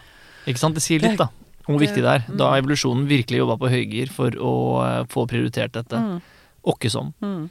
[0.49, 0.79] Ikke sant?
[0.79, 1.29] Det sier litt, da.
[1.69, 2.25] Hvor viktig det er.
[2.29, 2.45] Da mm.
[2.49, 6.01] har evolusjonen virkelig jobba på høygir for å uh, få prioritert dette.
[6.01, 6.23] Mm.
[6.69, 7.13] Åkke som.
[7.25, 7.49] Mm.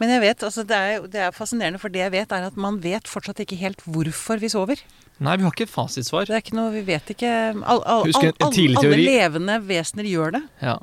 [0.00, 2.56] Men jeg vet, altså det er, det er fascinerende, for det jeg vet er at
[2.60, 4.80] man vet fortsatt ikke helt hvorfor vi sover.
[5.18, 6.28] Nei, vi har ikke fasitsvar.
[6.28, 10.36] Det er ikke noe, vi vet ikke all, all, all, all, Alle levende vesener gjør
[10.38, 10.42] det.
[10.62, 10.76] Ja.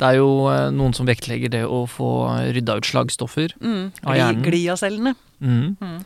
[0.00, 2.08] Det er jo eh, noen som vektlegger det å få
[2.56, 3.90] rydda ut slagstoffer Mm.
[4.02, 4.42] Av hjernen.
[4.46, 5.14] gliacellene.
[5.44, 5.76] mm.
[5.80, 6.00] Mm.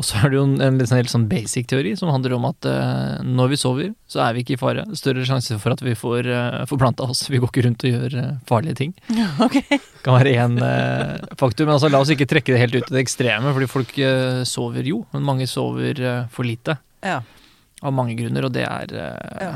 [0.00, 2.32] Og så er det jo en, en litt sånn, helt sånn basic teori som handler
[2.32, 4.84] om at eh, når vi sover, så er vi ikke i fare.
[4.96, 7.26] Større sjanse for at vi får uh, forplanta oss.
[7.28, 8.94] Vi går ikke rundt og gjør eh, farlige ting.
[9.10, 11.66] Det kan være én uh, faktor.
[11.68, 14.40] Men altså, la oss ikke trekke det helt ut til det ekstreme, fordi folk eh,
[14.48, 16.78] sover jo, men mange sover eh, for lite.
[17.04, 17.18] Ja.
[17.84, 19.52] Av mange grunner, og det er eh, Ja.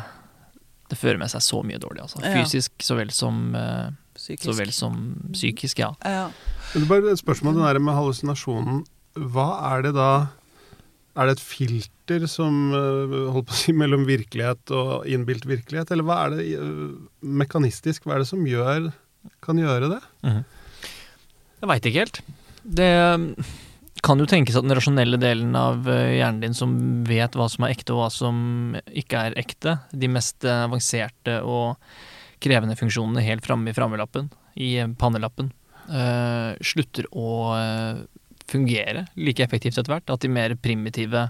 [0.94, 2.22] Det fører med seg så mye dårlig, altså.
[2.22, 4.46] Fysisk så vel som, eh, Psykisk.
[4.46, 4.98] så vel som
[5.34, 5.90] psykisk, ja.
[6.06, 6.28] Ja.
[6.72, 8.84] Det er bare et spørsmål den der med hallusinasjonen.
[9.18, 10.08] Hva er det da
[11.16, 15.92] Er det et filter som eh, holdt på å si, mellom virkelighet og innbilt virkelighet,
[15.94, 18.02] eller hva er det eh, mekanistisk?
[18.08, 18.88] Hva er det som gjør,
[19.46, 20.00] kan gjøre det?
[20.26, 22.18] Jeg veit ikke helt.
[22.66, 22.90] Det
[24.04, 26.74] kan jo tenkes at den rasjonelle delen av eh, hjernen din som
[27.08, 28.36] vet hva som er ekte og hva som
[28.92, 31.78] ikke er ekte, de mest eh, avanserte og
[32.44, 34.28] krevende funksjonene helt framme i framelappen,
[34.60, 35.50] i eh, pannelappen,
[35.88, 37.28] uh, slutter å
[38.48, 40.12] fungere like effektivt etter hvert.
[40.12, 41.26] At de mer primitive,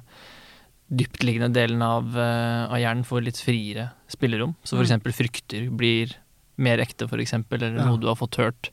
[0.94, 4.56] dyptliggende delene av, uh, av hjernen får litt friere spillerom.
[4.62, 4.90] Så for Mm.
[5.16, 6.14] frykter blir
[6.58, 7.86] mer ekte, eksempel, eller Ja.
[7.86, 8.70] noe du har fått hørt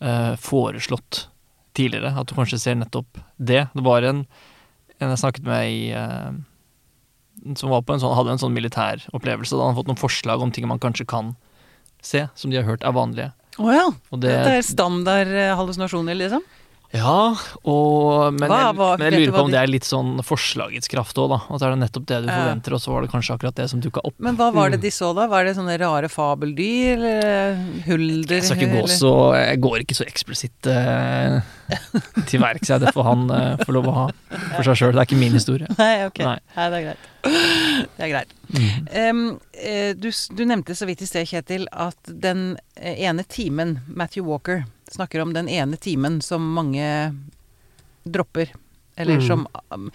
[0.00, 1.26] uh, foreslått
[1.76, 2.14] tidligere.
[2.18, 3.66] At du kanskje ser nettopp det.
[3.76, 4.24] Det var en,
[5.00, 6.30] en jeg snakket med i eh,
[7.56, 9.54] som var på en sånn, hadde en sånn militær opplevelse.
[9.54, 11.34] Da han hadde fått noen forslag om ting man kanskje kan
[12.02, 13.32] se, som de har hørt er vanlige.
[13.60, 13.86] Å ja.
[14.12, 16.42] Og Det, det, er standard eh, hallusinasjoner, liksom?
[16.96, 17.34] ja,
[17.66, 20.88] og, men, Hva- jeg, men jeg lurer på om de- det er litt sånn forslagets
[20.88, 21.38] kraft òg, da.
[21.50, 22.36] At det er nettopp det du Ja.
[22.38, 24.14] forventer, og så var det kanskje akkurat det som dukka opp.
[24.22, 24.82] Men hva var det Mm.
[24.86, 25.26] de så da?
[25.28, 27.56] Var det sånne rare fabeldyr, eller
[27.88, 28.36] hulder?
[28.38, 31.40] Jeg skal ikke gå så Jeg går ikke så eksplisitt eh,
[32.30, 32.70] til verks.
[32.82, 34.06] Det får han uh, få lov å ha
[34.56, 34.92] for seg sjøl.
[34.96, 35.68] Det er ikke min historie.
[35.78, 36.20] Nei, ok.
[36.26, 36.38] Nei.
[36.56, 37.08] Nei, det er greit.
[37.96, 38.34] Det er greit.
[38.54, 39.24] Mm.
[39.52, 44.28] Eh, du, du nevnte så vidt i sted, Kjetil, at den eh, ene timen Matthew
[44.28, 46.86] Walker snakker om den ene timen som mange
[48.06, 48.54] dropper.
[48.96, 49.26] Eller Mm.
[49.26, 49.42] som
[49.74, 49.90] um,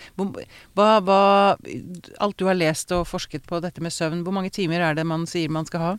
[0.78, 1.22] hva, hva
[2.22, 5.08] Alt du har lest og forsket på dette med søvn, hvor mange timer er det
[5.10, 5.94] man sier man skal ha?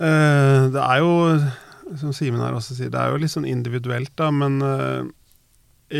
[0.00, 1.12] Uh, det er jo,
[1.98, 5.08] som Simen her også sier, det er jo litt sånn individuelt, da, men eh,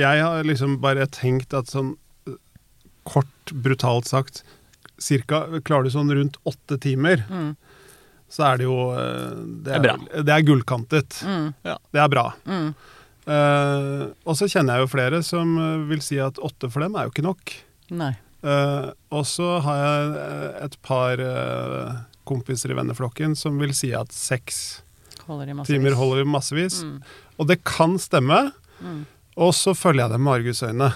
[0.00, 1.96] jeg har liksom bare tenkt at sånn
[3.08, 4.44] kort, brutalt sagt,
[5.00, 7.56] cirka klarer du sånn rundt åtte timer, Mm.
[8.30, 9.94] så er det jo eh, Det er bra.
[10.22, 11.22] Det er gullkantet.
[11.26, 11.48] Mm.
[11.64, 12.26] Det er bra.
[12.46, 12.74] Mm.
[13.30, 15.50] Uh, og så kjenner jeg jo flere som
[15.90, 17.52] vil si at åtte for dem er jo ikke nok.
[17.94, 18.12] Nei.
[18.42, 24.10] Uh, og så har jeg et par uh, kompiser i venneflokken som vil si at
[24.16, 24.80] seks
[25.30, 25.76] Holder i massevis.
[25.78, 26.80] timer holder massevis.
[26.82, 26.96] Mm.
[27.38, 28.40] Og det kan stemme,
[28.82, 29.04] Mm.
[29.36, 30.92] og så følger jeg dem med argusøyne.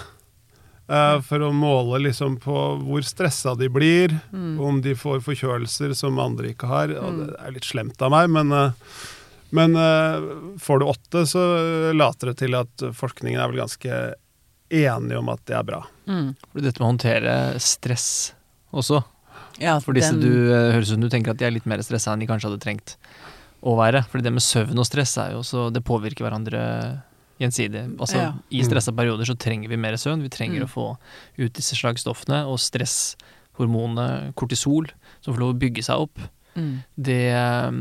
[0.87, 2.53] eh, for å måle liksom på
[2.85, 4.59] hvor stressa de blir, Mm.
[4.61, 6.91] om de får forkjølelser som andre ikke har.
[6.93, 7.25] Og Mm.
[7.25, 8.71] det er litt slemt av meg, men, eh,
[9.51, 10.19] men eh,
[10.61, 14.13] får du åtte, så later det til at forskningen er vel ganske
[14.69, 15.83] enig om at det er bra.
[16.07, 16.35] Mm.
[16.53, 18.33] Fordi dette med å håndtere stress
[18.71, 19.03] også.
[19.59, 21.77] Ja, For disse den- du høres ut som du tenker at de er litt mer
[21.79, 22.95] stressa enn de kanskje hadde trengt
[23.65, 24.03] å være.
[24.07, 26.61] Fordi det med søvn og stress er jo også Det påvirker hverandre
[27.41, 27.97] gjensidig.
[27.99, 28.33] Altså Ja.
[28.51, 30.21] i stressa perioder så trenger vi mer søvn.
[30.21, 30.67] Vi trenger Mm.
[30.67, 30.97] å få
[31.37, 34.87] ut disse slagsstoffene og stresshormonet kortisol,
[35.21, 36.19] som får lov å bygge seg opp.
[36.55, 36.83] mm.
[36.97, 37.71] Det eh,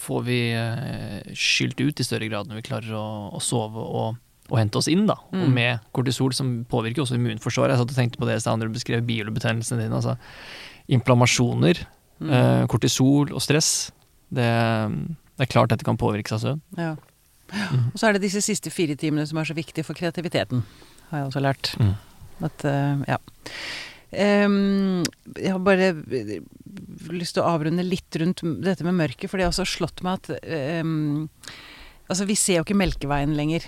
[0.00, 4.16] får vi eh, skylt ut i større grad når vi klarer å, å sove og,
[4.48, 5.16] og hente oss inn, da.
[5.34, 5.52] Og Mm.
[5.52, 7.76] med kortisol, som påvirker også immunforsvaret.
[7.76, 9.92] Jeg satt og tenkte på det i stad da du beskrev biolobetennelsen din.
[9.92, 10.16] Altså
[10.88, 11.84] inflammasjoner,
[12.22, 12.30] Mm.
[12.32, 13.90] eh, kortisol og stress.
[14.34, 14.48] Det,
[15.36, 16.62] det er klart dette kan påvirke seg søvn.
[16.78, 16.94] Ja.
[17.52, 17.90] Mm.
[17.92, 20.64] Og så er det disse siste fire timene som er så viktige for kreativiteten,
[21.10, 21.74] har jeg også lært.
[21.78, 21.92] Mm.
[22.46, 23.20] At, eh, ja.
[24.16, 25.02] Um,
[25.34, 25.90] jeg har bare
[27.10, 30.20] lyst til å avrunde litt rundt dette med mørket, for det har også slått meg
[30.20, 31.26] at um,
[32.06, 33.64] Altså, vi ser jo ikke Melkeveien lenger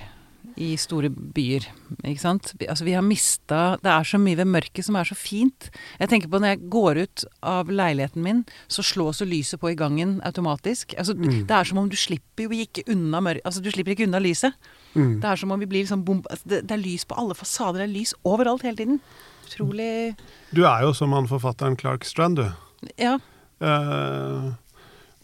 [0.58, 1.66] i store byer,
[2.02, 2.52] ikke sant?
[2.66, 5.68] Altså, vi har mista Det er så mye ved mørket som er så fint.
[6.00, 9.70] Jeg tenker på når jeg går ut av leiligheten min, så slås jo lyset på
[9.70, 10.94] i gangen automatisk.
[10.98, 11.46] Altså, Mm.
[11.46, 14.18] Det er som om du slipper jo ikke unna mørket Altså, du slipper ikke unna
[14.18, 14.52] lyset.
[14.94, 15.20] Mm.
[15.20, 16.22] Det er som om vi blir liksom bom...
[16.30, 19.00] Altså, det, det er lys på alle fasader, det er lys overalt hele tiden.
[19.48, 20.16] Utrolig
[20.54, 22.50] Du er jo som han forfatteren Clark Strand, du.
[22.98, 23.18] Ja.
[23.60, 24.52] Eh,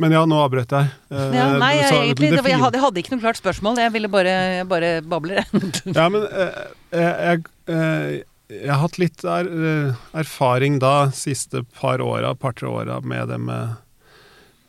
[0.02, 0.88] men ja, nå avbrøt jeg.
[1.14, 3.80] Eh, ja nei, jeg, egentlig, det, var- jeg, hadde, jeg hadde ikke noe klart spørsmål.
[3.85, 5.42] Jeg ville bare, jeg bare babler.
[5.98, 6.61] Ja, men eh,
[6.98, 8.11] jeg, eh,
[8.54, 13.38] jeg har hatt litt er, eh, erfaring da, siste par åra, par-tre åra, med det
[13.46, 13.76] med,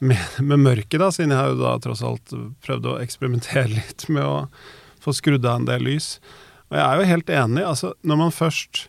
[0.05, 2.35] med, med mørket, da, siden jeg har jo da tross alt
[2.65, 4.37] prøvd å eksperimentere litt med å
[5.05, 6.15] få skrudd av en del lys.
[6.71, 8.87] Og jeg er jo helt enig, altså når man først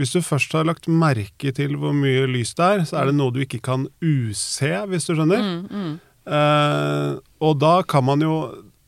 [0.00, 3.16] Hvis du først har lagt merke til hvor mye lys det er, så er det
[3.18, 5.42] noe du ikke kan use, hvis du skjønner.
[5.42, 5.94] Mm, mm.
[6.32, 7.08] Eh,
[7.44, 8.34] og da kan man jo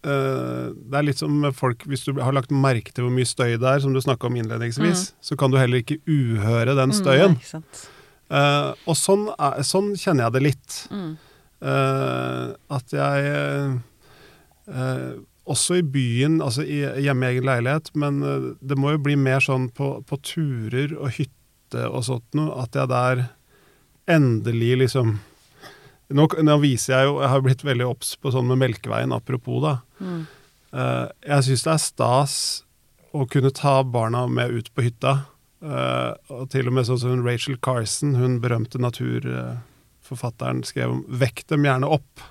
[0.07, 3.57] eh, Det er litt som folk Hvis du har lagt merke til hvor mye støy
[3.59, 7.35] det er, som du snakka om innledningsvis, så kan du heller ikke uhøre den støyen.
[7.43, 7.67] Mm.
[8.35, 10.81] Eh, og sånn, er, sånn kjenner jeg det litt.
[10.95, 11.11] Mm.
[11.65, 12.47] Eh,
[12.79, 13.31] at jeg
[14.71, 15.13] eh,
[15.45, 19.17] Også i byen, altså i, hjemme i egen leilighet, men eh, det må jo bli
[19.21, 23.27] mer sånn på, på turer og hytte og sånt noe, at jeg der
[24.09, 25.17] endelig liksom
[26.15, 29.63] nå, nå viser jeg jo Jeg har blitt veldig obs på sånn med Melkeveien, apropos,
[29.65, 29.77] da.
[30.01, 30.25] Mm.
[30.75, 32.37] Eh, jeg syns det er stas
[33.15, 35.15] å kunne ta barna med ut på hytta.
[35.65, 41.47] Eh, og til og med sånn som Rachel Carson, hun berømte naturforfatteren, skrev om 'vekk
[41.49, 42.29] dem gjerne opp'.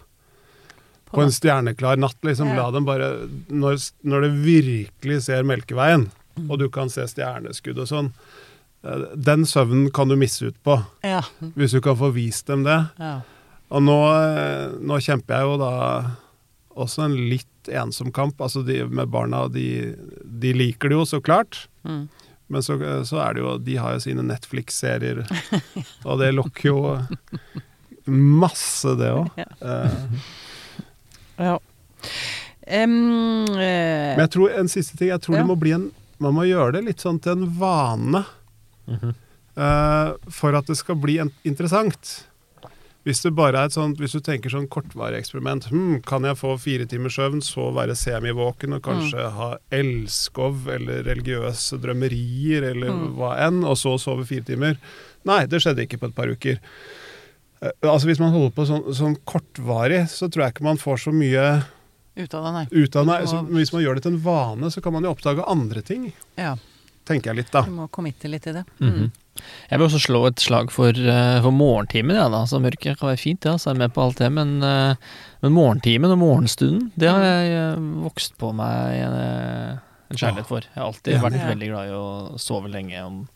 [1.14, 2.50] På en stjerneklar natt, liksom.
[2.58, 3.12] La dem bare
[3.50, 6.48] Når, når det virkelig ser Melkeveien, Mm.
[6.50, 8.08] og du kan se stjerneskudd og sånn,
[8.84, 11.20] eh, den søvnen kan du misse ut på, Ja.
[11.56, 12.80] hvis du kan få vist dem det.
[12.98, 13.22] ja.
[13.70, 16.16] Og nå, eh, nå kjemper jeg jo da
[16.76, 18.42] også en litt ensom kamp.
[18.42, 19.96] Altså de med barna, de,
[20.26, 21.68] de liker det jo så klart.
[21.86, 22.10] Mm.
[22.50, 25.24] Men så, så er det jo De har jo sine Netflix-serier,
[26.06, 26.82] og det lokker jo
[28.10, 29.30] masse, det òg.
[29.38, 29.46] Ja.
[31.40, 31.58] Ja.
[32.64, 35.42] Um, uh, men jeg tror en siste ting Jeg tror Ja.
[35.44, 35.90] det må bli en
[36.24, 38.24] Man må gjøre det litt sånn til en vane
[38.88, 39.14] Mm -hmm.
[39.58, 42.26] uh, for at det skal bli en, interessant.
[43.06, 46.36] Hvis det bare er et sånt, hvis du tenker sånn kortvarig eksperiment hm, Kan jeg
[46.38, 52.88] få fire timers søvn, så være semivåken og kanskje ha elskov eller religiøse drømmerier eller
[52.92, 53.16] Mm.
[53.16, 54.78] hva enn, og så sove fire timer?
[55.26, 56.60] Nei, det skjedde ikke på et par uker.
[57.64, 60.98] Eh, altså Hvis man holder på sånn, sånn kortvarig, så tror jeg ikke man får
[61.08, 61.46] så mye
[62.16, 62.66] ut av det, nei.
[62.84, 63.18] ut av det.
[63.32, 65.82] Så må- hvis man gjør det til en vane, så kan man jo oppdage andre
[65.82, 66.12] ting.
[66.38, 66.56] Ja,
[67.06, 67.64] Tenker jeg litt, da.
[67.64, 68.66] du må committe litt i det.
[68.80, 69.12] Mhm.
[69.70, 72.16] Jeg vil også slå et slag for, eh, for morgentimen.
[72.16, 72.44] Ja, da.
[72.46, 74.32] Så mørket kan være fint, ja, så er jeg med på alt det.
[74.32, 74.96] Men, eh,
[75.42, 79.14] men morgentimen og morgenstunden, det har jeg vokst på meg en,
[80.12, 80.62] en kjærlighet for.
[80.62, 81.50] Jeg har alltid vært Ja.
[81.56, 83.28] veldig glad i å sove lenge om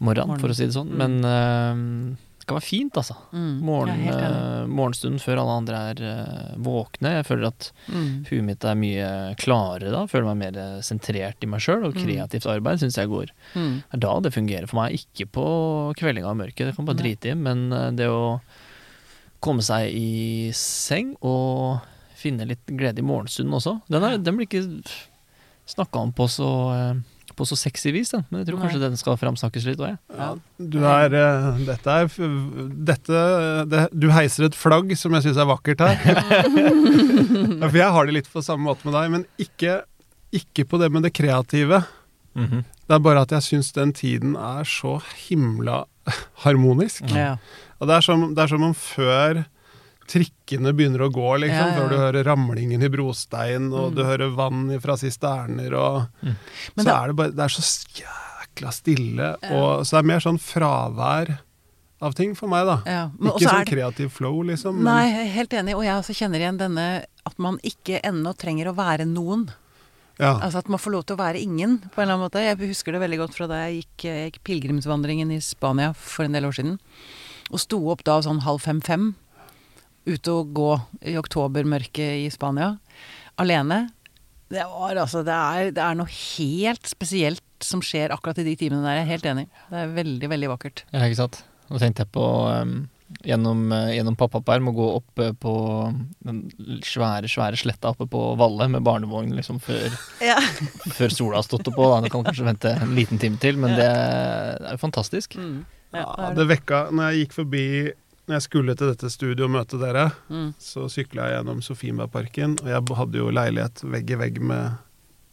[0.00, 0.40] morgenen, Morgen.
[0.40, 0.88] for å si det sånn.
[0.88, 0.96] Mm.
[1.20, 2.16] Men
[2.50, 3.14] kan være fint, altså.
[3.32, 3.52] Mm.
[3.64, 4.14] Morgen, enig.
[4.14, 7.12] eh, morgenstunden før alle andre er uh, våkne.
[7.20, 8.24] Jeg føler at Mm.
[8.28, 9.08] huet mitt er mye
[9.40, 10.02] klarere da.
[10.10, 12.02] Føler meg mer eh, sentrert i meg sjøl, og Mm.
[12.04, 13.82] kreativt arbeid syns jeg går Mm.
[13.90, 15.46] det er da det fungerer for meg, ikke på
[15.96, 16.66] kveldinga og mørket.
[16.70, 17.34] Det kan bare drite i.
[17.34, 18.40] Men det å
[19.40, 21.80] komme seg i seng og
[22.20, 24.84] finne litt glede i morgenstunden også, den, er, den blir ikke
[25.70, 26.94] snakka om på så, eh,
[27.40, 28.24] på så sexy vis, den.
[28.28, 28.66] Men jeg tror Nei.
[28.66, 30.00] kanskje den skal framsnakkes litt òg, jeg.
[30.20, 30.28] Ja,
[30.74, 32.10] du er eh, Dette er
[32.90, 33.22] Dette
[33.72, 35.96] det, Du heiser et flagg som jeg syns er vakkert her.
[37.60, 39.80] Ja, For jeg har det litt på samme måte med deg, men ikke,
[40.36, 41.82] ikke på det med det kreative.
[42.38, 42.62] Mhm.
[42.90, 44.96] Det er bare at jeg syns den tiden er så
[45.28, 45.84] himla
[46.42, 47.04] harmonisk.
[47.14, 47.36] Ja.
[47.78, 49.44] Og det er som, det er som om før
[50.10, 53.94] trikkene begynner å gå, liksom, Ja, ja, før du hører ramlingen i brostein, og Mm.
[53.96, 56.36] du hører vann fra sisterner, og Mm.
[56.76, 60.04] Men så da- er det bare Det er så jækla stille, og så er det
[60.04, 61.38] er mer sånn fravær
[62.02, 62.82] av ting for meg, da.
[62.86, 63.10] Ja.
[63.18, 64.74] Men Ikke sånn det- kreativ flow, liksom.
[64.74, 65.74] men- Nei, helt enig.
[65.76, 69.50] Og jeg også kjenner igjen denne at man ikke ennå trenger å være noen.
[70.18, 70.38] Ja.
[70.40, 72.40] Altså at man får lov til å være ingen, på en eller annen måte.
[72.44, 76.24] Jeg husker det veldig godt fra da jeg gikk, jeg gikk pilegrimsvandringen i Spania for
[76.24, 76.78] en del år siden.
[77.50, 79.14] Og sto opp da sånn halv fem-fem.
[80.10, 80.68] Ute og gå
[81.06, 82.72] i oktobermørket i Spania.
[83.40, 83.84] Alene.
[84.50, 88.56] Det var altså Det er, det er noe helt spesielt som skjer akkurat i de
[88.58, 88.96] timene der.
[88.98, 89.44] Jeg er helt enig.
[89.70, 90.82] Det er veldig, veldig vakkert.
[90.90, 91.42] Ja, ikke sant.
[91.70, 92.72] Nå tenkte jeg på um,
[93.26, 95.52] gjennom, uh, gjennom pappaperm å gå opp på
[96.26, 96.40] den
[96.86, 99.86] svære, svære sletta oppe på Valle med barnevogn liksom før,
[100.32, 100.38] Ja.
[100.96, 101.86] før sola har stått oppå.
[101.92, 102.00] Da.
[102.08, 105.36] Du kan kanskje vente en liten time til, men det, det er jo fantastisk.
[105.38, 105.60] Mm.
[105.94, 107.64] Ja, det det vekka Når jeg gikk forbi
[108.28, 110.52] Når jeg skulle til dette studioet og møte dere, Mm.
[110.58, 114.72] så sykla jeg gjennom Sofienbergparken, og jeg hadde jo leilighet vegg i vegg med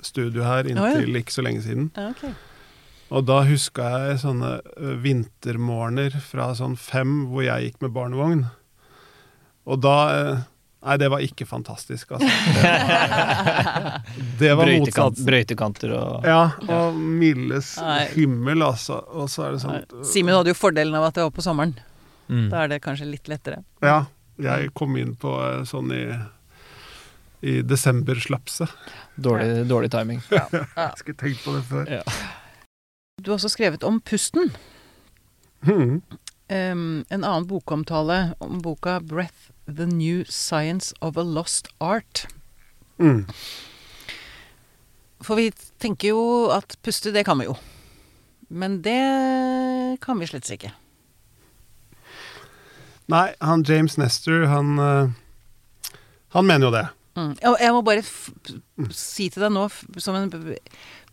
[0.01, 1.91] studio her inntil ikke så lenge siden.
[1.97, 2.33] Ja, okay.
[3.11, 4.57] Og da huska jeg sånne
[5.03, 8.45] vintermorgener fra sånn fem hvor jeg gikk med barnevogn.
[9.67, 9.97] Og da
[10.87, 12.29] Nei, det var ikke fantastisk, altså.
[14.39, 15.25] Det var motsatsen.
[15.27, 17.73] brøytekanter og Ja, og mildes
[18.13, 19.01] himmel, altså.
[19.17, 21.73] Og så er det sånn Simen hadde jo fordelen av at det var på sommeren.
[22.29, 22.47] Mm.
[22.53, 23.63] Da er det kanskje litt lettere.
[23.81, 24.05] Ja,
[24.41, 25.33] jeg kom inn på
[25.67, 26.03] sånn i
[27.41, 28.69] i desemberslapset.
[29.15, 30.21] dårlig, dårlig timing.
[30.31, 30.47] Ja.
[30.75, 31.89] Jeg skulle tenkt på det før.
[31.89, 32.01] Ja.
[33.21, 34.51] Du har også skrevet om pusten.
[35.65, 36.01] Mm.
[36.49, 42.25] Um, en annen bokomtale om boka 'Breath The New Science of a Lost Art'.
[42.99, 43.27] Mm.
[45.21, 47.57] For vi tenker jo at puste, det kan vi jo.
[48.49, 50.71] Men det kan vi slett ikke.
[53.07, 54.77] Nei, han James Nestor, han
[56.35, 56.85] Han mener jo det.
[57.17, 57.33] Mm.
[57.41, 58.03] Jeg må bare
[58.93, 59.63] si til deg nå,
[59.97, 60.29] som en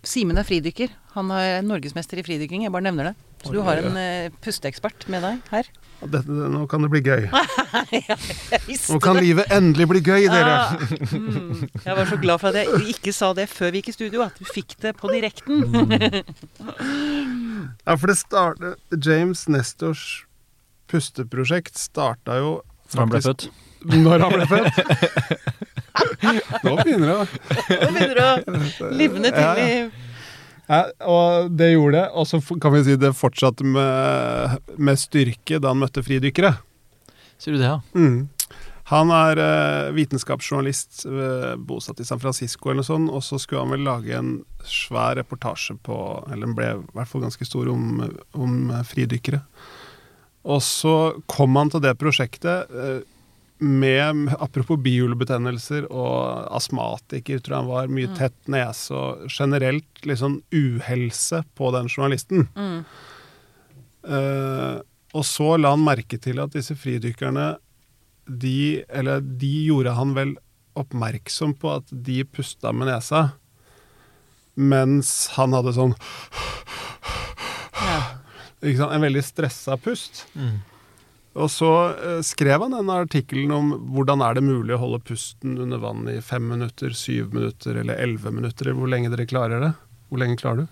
[0.05, 0.91] Simen er fridykker.
[1.15, 2.67] Han er norgesmester i fridykking.
[2.67, 3.15] Jeg bare nevner det.
[3.45, 5.71] Så du har en uh, pusteekspert med deg her.
[6.05, 7.25] Dette, nå kan det bli gøy.
[8.09, 8.17] ja,
[8.91, 9.25] Nå kan det.
[9.25, 10.55] livet endelig bli gøy, dere.
[10.59, 10.75] Ah,
[11.13, 11.63] mm.
[11.87, 14.25] Jeg var så glad for at jeg ikke sa det før vi gikk i studio,
[14.27, 15.65] at du fikk det på direkten.
[17.85, 20.25] Ja, for det startet James Nestors
[20.91, 22.51] pusteprosjekt starta jo
[22.95, 23.61] Når han ble faktisk- født.
[24.05, 24.75] Når han ble født.
[26.65, 27.17] Nå begynner det.
[27.83, 28.27] Nå begynner det
[28.81, 29.71] å livne til i
[30.65, 32.05] Ja, og det gjorde det.
[32.17, 36.55] Og så kan vi si det fortsatte med, med styrke da han møtte fridykkere.
[37.37, 37.81] Sier du det, ja?
[37.93, 38.29] Mm.
[38.89, 43.63] Han er uh, vitenskapsjournalist uh, bosatt i San Francisco, eller noe sånt, og så skulle
[43.65, 44.35] han vel lage en
[44.69, 45.97] svær reportasje på
[46.29, 48.03] Eller den ble i hvert fall ganske stor om,
[48.37, 49.41] om eh, fridykkere.
[50.45, 50.95] Og så
[51.31, 53.03] kom han til det prosjektet eh,
[53.65, 57.93] med Apropos bihulebetennelser og astmatiker, tror jeg han var.
[57.93, 62.49] Mye tett nese og generelt litt sånn uhelse på den journalisten.
[62.55, 62.81] mm.
[64.05, 64.85] Uh,
[65.17, 67.55] og så la han merke til at disse fridykkerne
[68.29, 70.35] de, eller de gjorde han vel
[70.77, 73.29] oppmerksom på at de pusta med nesa,
[74.59, 75.95] mens han hadde sånn
[78.65, 80.25] En veldig stressa pust.
[80.35, 80.63] Mm.
[81.35, 85.57] Og så eh, skrev han denne artikkelen om hvordan er det mulig å holde pusten
[85.59, 89.65] under vann i fem minutter, syv minutter eller elleve minutter, eller hvor lenge dere klarer
[89.67, 89.73] det.
[90.13, 90.67] Hvor lenge klarer du?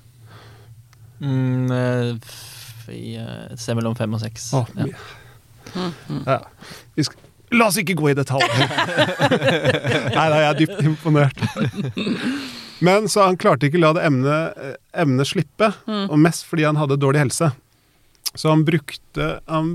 [1.23, 4.49] Mm, eh, f- i, eh, et sted mellom fem og seks.
[4.55, 4.87] Å, ja.
[5.75, 6.23] Mm, mm.
[6.27, 6.39] Ja.
[7.53, 8.47] La oss ikke gå i detalj.
[10.17, 11.43] Nei da, jeg er dypt imponert.
[12.83, 14.63] Men så han klarte ikke la det emnet,
[15.05, 16.07] emnet slippe, Mm.
[16.11, 17.51] og mest fordi han hadde dårlig helse.
[18.35, 19.75] Så han brukte han,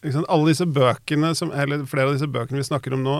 [0.00, 3.16] ikke sant, Alle disse bøkene, som, eller flere av disse bøkene vi snakker om nå,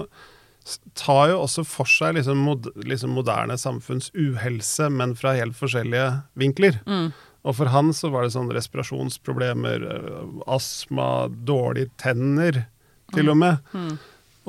[0.99, 6.07] tar jo også for seg liksom, mod, liksom moderne samfunns uhelse, men fra helt forskjellige
[6.39, 6.79] vinkler.
[6.87, 7.11] Mm.
[7.49, 12.67] Og for han så var det sånn respirasjonsproblemer, eh, astma, dårlige tenner,
[13.15, 13.73] til og med.
[13.73, 13.95] Mm.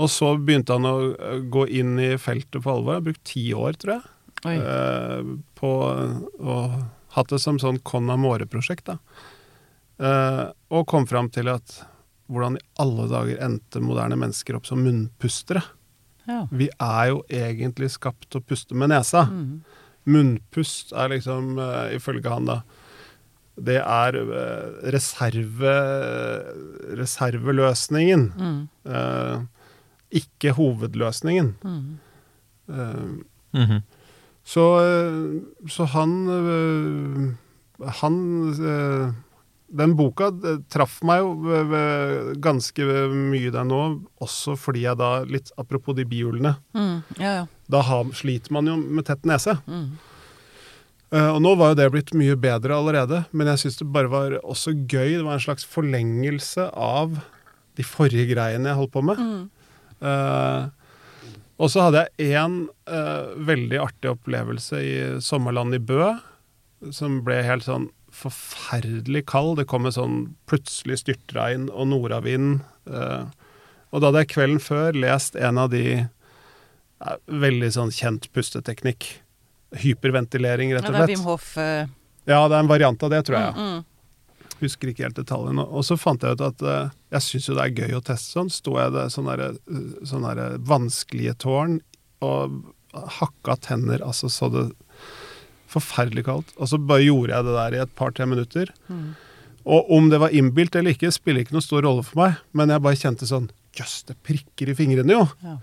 [0.02, 2.98] Og så begynte han å eh, gå inn i feltet på alvor.
[2.98, 6.58] Han har brukt ti år, tror jeg, eh, på å
[7.16, 8.92] hatt det som sånn Con Amore-prosjekt.
[8.92, 9.00] da.
[10.02, 11.76] Eh, og kom fram til at
[12.32, 15.62] hvordan i alle dager endte moderne mennesker opp som munnpustere?
[16.30, 16.46] Ja.
[16.52, 19.26] Vi er jo egentlig skapt til å puste med nesa.
[19.28, 19.62] Mm.
[20.12, 22.60] Munnpust er liksom, uh, ifølge han da,
[23.62, 25.74] det er uh, reserve,
[26.98, 28.62] reserveløsningen, Mm.
[28.86, 29.44] Uh,
[30.12, 31.54] ikke hovedløsningen.
[31.64, 32.00] Mm.
[32.70, 33.12] Eh,
[33.54, 33.84] Mhm.
[34.44, 34.66] så,
[35.68, 37.38] så han
[38.02, 38.54] Han
[39.72, 41.58] Den boka eh, traff meg jo
[42.44, 43.82] ganske mye der nå,
[44.24, 47.04] også fordi jeg da, litt apropos de bihulene, Mm.
[47.18, 47.46] Ja, ja.
[47.72, 49.58] da har, sliter man jo med tett nese.
[49.68, 49.94] Mm.
[51.12, 54.12] Uh, og nå var jo det blitt mye bedre allerede, men jeg syns det bare
[54.12, 55.18] var også gøy.
[55.18, 57.18] Det var en slags forlengelse av
[57.76, 59.20] de forrige greiene jeg holdt på med.
[59.20, 59.42] Mm.
[60.00, 60.70] Uh,
[61.62, 62.56] og så hadde jeg én
[63.46, 66.08] veldig artig opplevelse i sommerland i Bø,
[66.96, 67.92] som ble helt sånn
[68.22, 69.58] forferdelig kald.
[69.60, 70.18] Det kom en sånn
[70.50, 72.62] plutselig styrtregn og nordavind.
[72.88, 73.26] eh,
[73.92, 79.08] og da hadde jeg kvelden før lest en av de ja, veldig sånn kjent pusteteknikk.
[79.82, 81.18] Hyperventilering, rett Ja, og det er slett.
[81.18, 81.58] Wim Hof.
[81.58, 81.88] eh,
[82.28, 83.56] Ja, det er en variant av det, tror jeg.
[83.56, 83.86] Mm, mm.
[84.62, 85.64] Husker ikke helt detaljene.
[85.74, 88.36] Og så fant jeg ut at eh, jeg syns jo det er gøy å teste
[88.38, 88.52] sånn.
[88.54, 90.36] Sto jeg det sånne, eh, sånne
[90.70, 91.80] vanskelige tårn
[92.22, 92.60] og
[92.94, 94.66] hakka tenner, altså så det
[95.72, 96.54] forferdelig kaldt.
[96.58, 98.72] Og så bare gjorde jeg det der i et par-tre minutter.
[98.92, 99.14] Mm.
[99.72, 102.74] Og om det var innbilt eller ikke, spiller ikke noen stor rolle for meg, men
[102.74, 105.24] jeg bare kjente sånn Jøss, det prikker i fingrene, jo.
[105.48, 105.54] Ja.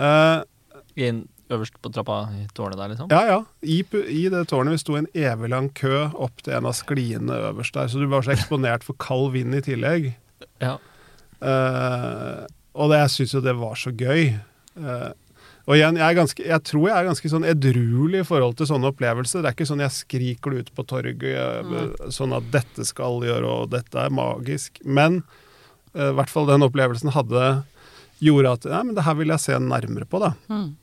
[0.00, 3.10] Eh, Inn øverst på trappa i tårnet der, liksom?
[3.12, 3.40] Ja, ja.
[3.60, 6.76] I, I det tårnet vi sto i en evig lang kø opp til en av
[6.78, 10.08] skliene øverst der, så du var så eksponert for kald vind i tillegg.
[10.64, 10.78] Ja.
[11.42, 14.32] Uh, og det, jeg syns jo det var så gøy.
[14.72, 15.08] Eh,
[15.62, 18.66] og igjen, jeg, er ganske, jeg tror jeg er ganske sånn edruelig i forhold til
[18.66, 19.44] sånne opplevelser.
[19.44, 23.46] Det er ikke sånn jeg skriker det ut på torget sånn at 'dette skal gjøre',
[23.46, 24.82] og 'dette er magisk'.
[24.82, 25.22] Men
[25.94, 27.62] eh, i hvert fall den opplevelsen hadde
[28.22, 30.32] gjorde at Nei, men det her vil jeg se nærmere på, da.
[30.50, 30.74] Mm.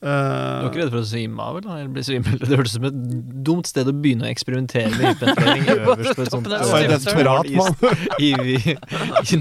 [0.00, 1.82] Du er ikke redd for å svime av, eller?
[1.82, 2.38] eller bli svimmel?
[2.40, 3.00] Det hørtes ut som et
[3.44, 7.50] dumt sted å begynne å eksperimentere med hyperventilering øverst på et sånt Toppen var desperat,
[7.60, 7.76] mann.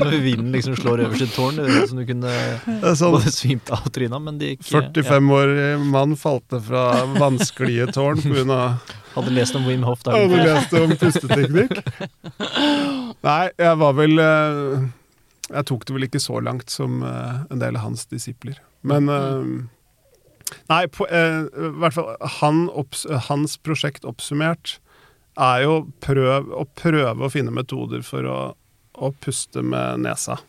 [0.01, 1.61] Når vinden liksom slår øverst i et tårn.
[1.61, 2.35] Det høres ut som du kunne
[2.83, 5.55] Det sånn både svimt av trynet, men det gikk 45 år
[5.95, 6.85] mann falt ned fra
[7.15, 8.61] vanskelige tårn pga.
[9.15, 11.79] Hadde lest om Wim Hof Hadde dagen du lest om pusteteknikk?
[13.25, 14.87] Nei, jeg var vel eh,
[15.49, 18.59] jeg tok det vel ikke så langt som eh, en del av hans disipler.
[18.85, 19.53] Men eh,
[20.69, 21.43] Nei, på, eh,
[21.79, 24.77] hvert fall han opps, hans prosjekt oppsummert
[25.39, 28.39] er jo prøv, å prøve å finne metoder for å,
[28.99, 30.39] å puste med nesa.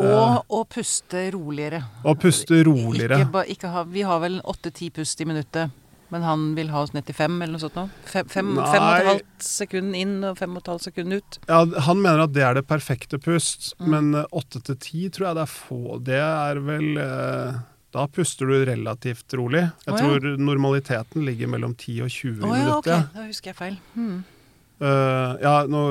[0.00, 1.82] Og å puste roligere.
[2.08, 3.18] Og puste roligere.
[3.26, 5.74] Ikke, ikke ha, vi har vel åtte-ti pust i minuttet,
[6.12, 7.84] men han vil ha oss ned til fem, eller noe sånt nå?
[8.08, 11.38] Fem, fem, fem og et halvt sekund inn og fem og et halvt sekund ut.
[11.48, 13.90] Ja, han mener at det er det perfekte pust, Mm.
[13.92, 15.98] men eh, åtte til ti tror jeg det er få.
[16.04, 17.60] Det er vel eh,
[17.92, 19.66] Da puster du relativt rolig.
[19.84, 20.00] Jeg oh, ja.
[20.00, 22.86] tror normaliteten ligger mellom 10 og 20 oh, ja, ok.
[22.86, 23.02] Okay.
[23.16, 23.74] Da husker jeg feil.
[23.94, 24.22] Hmm.
[24.82, 25.82] Uh, ja, nå,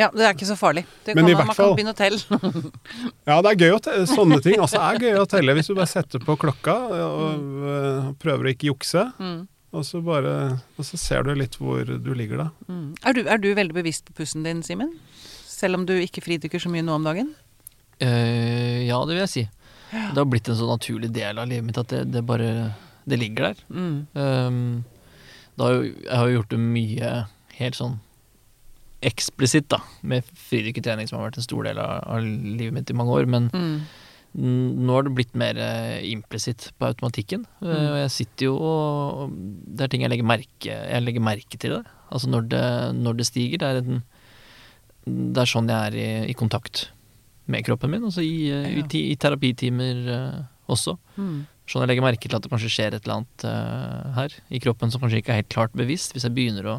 [0.00, 0.86] Ja, det er ikke så farlig.
[1.04, 2.72] Det Men kan, i hvert man fall- kan begynne å telle.
[3.28, 4.06] ja, det er gøy å telle.
[4.08, 5.52] Sånne ting også er gøy å telle.
[5.58, 9.42] Hvis du bare setter på klokka og eh, prøver å ikke jukse, Mm.
[9.76, 10.32] og så, bare,
[10.80, 12.48] og så ser du litt hvor du ligger da.
[12.72, 12.88] Mm.
[13.04, 14.96] Er, du, er du veldig bevisst på pusten din, Simen?
[15.52, 17.34] Selv om du ikke fridykker så mye nå om dagen?
[18.02, 19.44] Uh, ja, det vil jeg si.
[19.92, 22.48] Det har blitt en så naturlig del av livet mitt at det, det bare
[23.08, 23.60] Det ligger der.
[23.68, 24.06] Mm.
[24.14, 24.84] Um,
[25.60, 27.10] har jo, jeg har jo gjort det mye
[27.58, 27.98] helt sånn
[29.02, 32.96] eksplisitt, da, med fridykkertrening, som har vært en stor del av, av livet mitt i
[32.96, 33.26] mange år.
[33.26, 34.86] Men Mm.
[34.86, 37.42] nå har det blitt mer eh, implisitt på automatikken.
[37.60, 37.90] Eh, Mm.
[37.90, 39.34] Og jeg sitter jo og
[39.76, 41.82] Det er ting jeg legger merke Jeg legger merke til det.
[42.10, 42.62] Altså når det,
[42.96, 43.58] når det stiger.
[43.58, 44.02] Det er, en,
[45.34, 46.88] det er sånn jeg er i, i kontakt
[47.52, 48.04] med kroppen min.
[48.08, 50.38] Altså i, eh, i, i terapitimer uh,
[50.72, 50.96] også.
[51.16, 51.42] Mm.
[51.68, 54.60] Sånn jeg legger merke til at det kanskje skjer et eller annet eh, her i
[54.60, 56.16] kroppen som kanskje ikke er helt klart bevisst.
[56.16, 56.78] Hvis jeg begynner å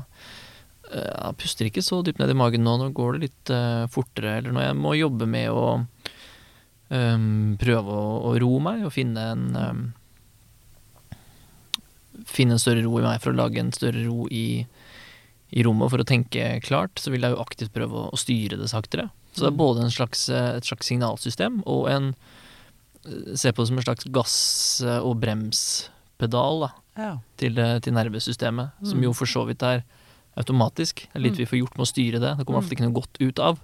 [0.93, 3.51] Jeg puster ikke så dypt ned i magen nå, nå går det litt
[3.89, 4.36] fortere.
[4.38, 5.63] Eller når jeg må jobbe med å
[6.93, 9.84] um, prøve å, å roe meg og finne en um,
[12.30, 14.63] Finne en større ro i meg for å lage en større ro i,
[15.49, 18.59] i rommet for å tenke klart, så vil jeg jo aktivt prøve å, å styre
[18.59, 19.07] det saktere.
[19.34, 19.57] Så det er Mm.
[19.57, 22.15] både en slags, eh, et slags signalsystem og en
[23.36, 27.17] Se på det som en slags gass- og bremspedal da, Ja.
[27.36, 29.03] til, eh, til nervesystemet, som Mm.
[29.03, 29.84] jo for så vidt er
[30.38, 30.95] automatisk.
[31.11, 31.38] Det er litt Mm.
[31.38, 32.38] vi får gjort med å styre det.
[32.38, 33.59] Det kommer ofte ikke noe godt ut av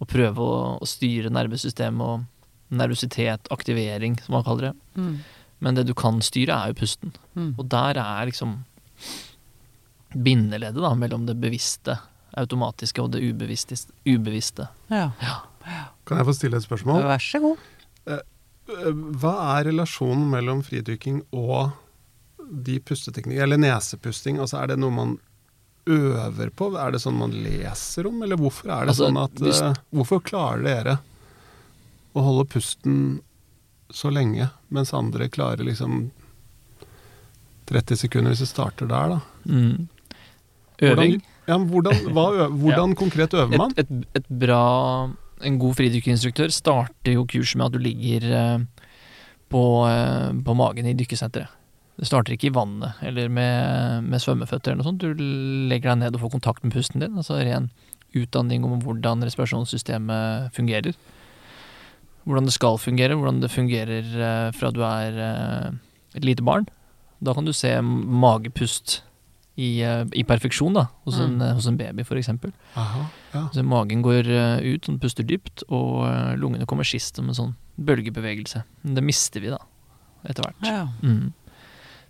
[0.00, 2.24] å prøve å, å styre nervesystemet og
[2.70, 4.76] nervøsitet, aktivering, som man kaller det.
[4.96, 5.18] Mm.
[5.60, 7.12] Men det du kan styre, er jo pusten.
[7.36, 7.56] Mm.
[7.58, 8.64] Og der er liksom
[10.14, 11.98] bindeleddet da, mellom det bevisste,
[12.36, 13.76] automatiske og det ubevisste.
[14.06, 14.68] ubevisste.
[14.90, 15.10] ja.
[16.08, 17.02] Kan jeg få stille et spørsmål?
[17.04, 17.58] Vær så god.
[18.08, 18.20] Eh,
[19.20, 21.72] Hva er relasjonen mellom fridykking og
[22.50, 24.38] de pusteteknikkene, eller nesepusting?
[24.40, 25.18] Altså, er det noe man
[25.88, 26.70] øver på?
[26.80, 29.74] Er det sånn man leser om, eller hvorfor er det Altså, sånn at hvis- eh,
[29.92, 30.98] Hvorfor klarer dere
[32.16, 33.20] å holde pusten
[33.92, 36.10] så lenge, mens andre klarer liksom
[37.68, 39.20] 30 sekunder hvis du starter der, da?
[39.46, 39.88] Mm.
[40.80, 41.20] Øving.
[41.20, 42.98] Hvordan, ja, hvordan, hva, hvordan ja.
[42.98, 43.74] konkret øver man?
[43.76, 44.62] Et, et, et bra
[45.46, 48.24] En god fridykkerinstruktør starter jo kurset med at du ligger
[49.48, 49.62] på,
[50.44, 51.54] på magen i dykkesenteret.
[51.98, 55.02] Det starter ikke i vannet eller med, med svømmeføtter eller noe sånt.
[55.02, 55.14] Du
[55.70, 57.16] legger deg ned og får kontakt med pusten din.
[57.18, 57.70] Altså ren
[58.18, 60.94] utdanning om hvordan respirasjonssystemet fungerer.
[62.26, 65.22] Hvordan det skal fungere, hvordan det fungerer fra du er
[66.14, 66.68] et lite barn.
[67.18, 69.00] Da kan du se magepust
[69.58, 71.54] i, eh, i perfeksjon da, hos, en, Mm.
[71.56, 72.52] hos en baby, eksempel.
[72.76, 73.48] Ja.
[73.52, 77.34] Så magen går eh, ut, den puster dypt, og eh, lungene kommer sist som en
[77.34, 78.62] sånn bølgebevegelse.
[78.84, 79.58] Men det mister vi da,
[80.24, 80.62] etter hvert.
[80.62, 80.86] Ja.
[81.02, 81.32] Mm.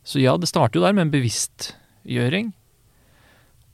[0.05, 2.53] Så ja, det starter jo der med en bevisstgjøring.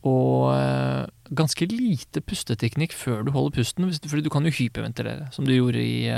[0.05, 5.55] Og ganske lite pusteteknikk før du holder pusten, fordi du kan jo hyperventilere, som du
[5.55, 6.11] gjorde i,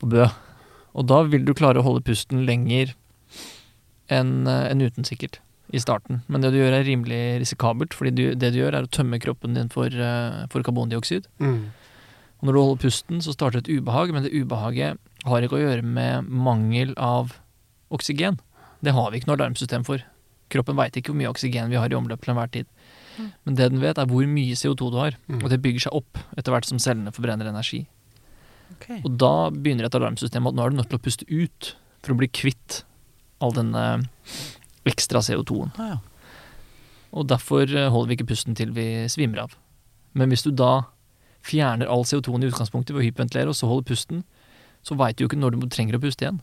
[0.00, 0.26] på Bø.
[0.98, 2.96] Og da vil du klare å holde pusten lenger
[4.10, 5.38] enn enn uten, sikkert,
[5.72, 6.20] i starten.
[6.28, 9.18] Men det du gjør er rimelig risikabelt, fordi du, det du gjør er å tømme
[9.22, 11.26] kroppen din for, eh, for karbondioksid.
[11.40, 11.70] Mm.
[12.42, 15.62] Og når du holder pusten, så starter et ubehag, men det ubehaget har ikke å
[15.62, 17.36] gjøre med mangel av
[17.94, 18.38] oksygen.
[18.82, 20.02] Det har vi ikke noe alarmsystem for.
[20.52, 22.66] Kroppen veit ikke hvor mye oksygen vi har i omløp til enhver tid.
[23.16, 23.28] Mm.
[23.46, 25.42] Men det den vet, er hvor mye CO2 du har, Mm.
[25.44, 27.86] og det bygger seg opp etter hvert som cellene forbrenner energi.
[28.76, 29.00] Okay.
[29.04, 32.14] Og da begynner et alarmsystem at nå er du nødt til å puste ut for
[32.14, 32.82] å bli kvitt
[33.40, 34.08] all denne
[34.88, 35.72] ekstra CO2-en.
[35.78, 36.00] Ah, ja.
[37.12, 39.56] Og derfor eh, holder vi ikke pusten til vi svimer av.
[40.16, 40.86] Men hvis du da
[41.46, 44.24] fjerner all CO2-en i utgangspunktet ved å hyperventilere, og så holder pusten,
[44.86, 46.40] så veit du jo ikke når du trenger å puste igjen.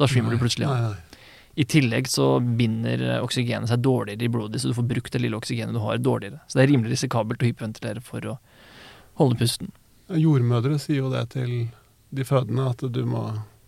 [0.00, 0.94] Da svimmer du plutselig av.
[1.52, 5.20] I tillegg så binder eh, oksygenet seg dårligere i blodet, så du får brukt det
[5.20, 6.40] lille oksygenet du har, dårligere.
[6.48, 8.38] Så det er rimelig risikabelt å hyperventilere for å
[9.20, 9.72] holde pusten.
[10.08, 11.52] Jordmødre sier jo det til
[12.12, 13.26] de fødende, at du må,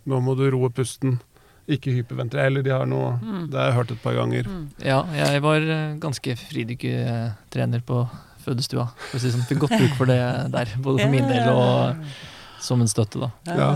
[0.09, 1.19] nå må du roe pusten,
[1.67, 2.51] ikke hyperventilere.
[2.51, 3.49] Eller de har noe Mm.
[3.49, 4.47] Det har jeg hørt et par ganger.
[4.47, 4.69] Mm.
[4.83, 8.07] Ja, jeg var eh, ganske fridykkertrener på
[8.45, 8.87] fødestua.
[9.09, 9.45] For å si sånn.
[9.49, 10.19] Fikk godt bruk for det
[10.53, 12.01] der, både for min del og
[12.61, 13.29] som en støtte, da.
[13.45, 13.69] Ja.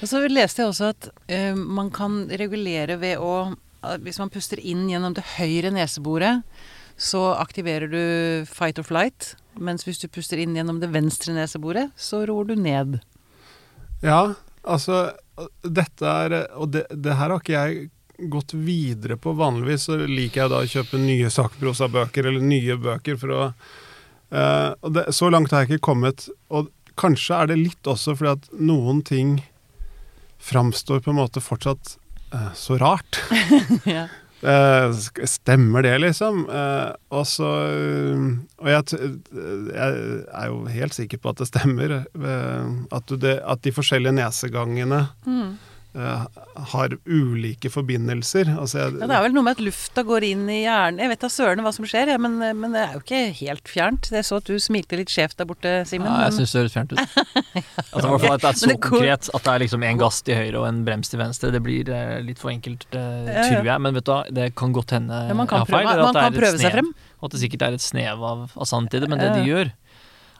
[0.00, 3.54] Og så leste jeg også at uh, man kan regulere ved å
[4.02, 6.42] Hvis man puster inn gjennom det høyre neseboret,
[6.98, 9.36] så aktiverer du fight or flight.
[9.62, 12.96] Mens hvis du puster inn gjennom det venstre neseboret, så roer du ned.
[14.02, 15.12] Ja, altså
[15.62, 17.90] Dette er Og det, det her har ikke jeg
[18.32, 19.34] gått videre på.
[19.36, 24.72] Vanligvis så liker jeg da å kjøpe nye sakprosabøker eller nye bøker for å uh,
[24.80, 26.28] og det, Så langt har jeg ikke kommet.
[26.48, 29.38] Og kanskje er det litt også fordi at noen ting
[30.42, 31.96] framstår på en måte fortsatt
[32.32, 33.20] uh, så rart.
[33.96, 34.06] ja.
[34.44, 34.92] Eh,
[35.24, 36.42] stemmer det, liksom?
[36.52, 38.26] Eh, og så eh,
[38.60, 38.82] Og jeg,
[39.72, 41.94] jeg er jo helt sikker på at det stemmer.
[42.92, 45.56] at, du at de forskjellige nesegangene Mm.
[45.96, 46.24] Eh,
[46.72, 48.50] har ulike forbindelser.
[48.60, 51.00] Altså jeg, ja, Det er vel noe med at lufta går inn i hjernen.
[51.02, 53.70] Jeg vet da søren hva som skjer, ja, men, men det er jo ikke helt
[53.72, 54.10] fjernt.
[54.12, 56.06] Jeg så at du smilte litt skjevt der borte, Simen.
[56.10, 57.02] Ja, jeg men- syns det høres fjernt ut.
[57.96, 59.84] Altså, i hvert fall at det er så det går- konkret at det er liksom
[59.88, 61.48] en gass til høyre og en brems til venstre.
[61.54, 63.80] Det blir eh, litt for enkelt, eh, Ja, tror jeg.
[63.86, 65.86] Men vet du hva, det kan godt hende ja, man kan jeg har feil.
[65.88, 66.90] prøve, man det er kan prøve seg frem.
[67.16, 69.08] Og at det sikkert er et snev av, av sant i det.
[69.08, 69.70] Men det de gjør,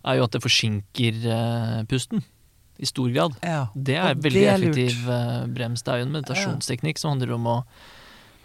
[0.06, 2.20] er jo at det forsinker eh, pusten.
[2.78, 3.36] I stor grad.
[3.42, 3.66] Ja.
[3.74, 5.82] Det er veldig det er effektiv eh, brems.
[5.82, 7.64] Det er jo en meditasjonsteknikk som handler om å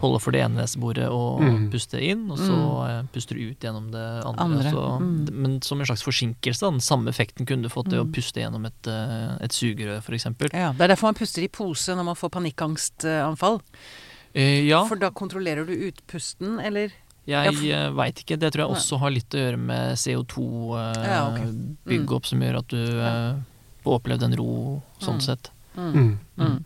[0.01, 1.69] holde for det ene neseboret og Mm.
[1.69, 3.09] puste inn, og så mm.
[3.13, 4.41] puster du ut gjennom det andre.
[4.47, 5.29] Andre, Så, mm.
[5.32, 6.71] Men som en slags forsinkelse.
[6.71, 8.13] Den samme effekten kunne du fått ved å Mm.
[8.15, 10.25] puste gjennom et, eh, et sugerør, f.eks.
[10.53, 13.61] Ja, Det er derfor man puster i pose når man får panikkangstanfall.
[14.34, 16.89] Eh, ja, For da kontrollerer du utpusten, eller?
[17.27, 18.39] jeg ja, veit ikke.
[18.39, 21.38] Det tror jeg også har litt å gjøre med Ja, ok.
[21.86, 22.15] CO2-bygge Mm.
[22.15, 23.36] opp, som gjør at du eh,
[23.89, 25.21] opplevd en ro, sånn Mm.
[25.21, 25.49] sett.
[25.77, 25.93] Mm.
[25.93, 26.63] mm, Mm.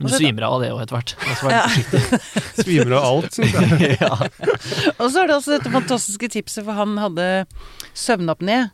[0.00, 1.14] Men du så- svimer av det òg etter hvert.
[1.50, 1.66] Ja.
[2.64, 3.98] svimer av alt, syns jeg.
[4.00, 4.14] ja.
[4.98, 7.46] Og så er det også dette fantastiske tipset, for han hadde
[7.94, 8.70] søvnapné.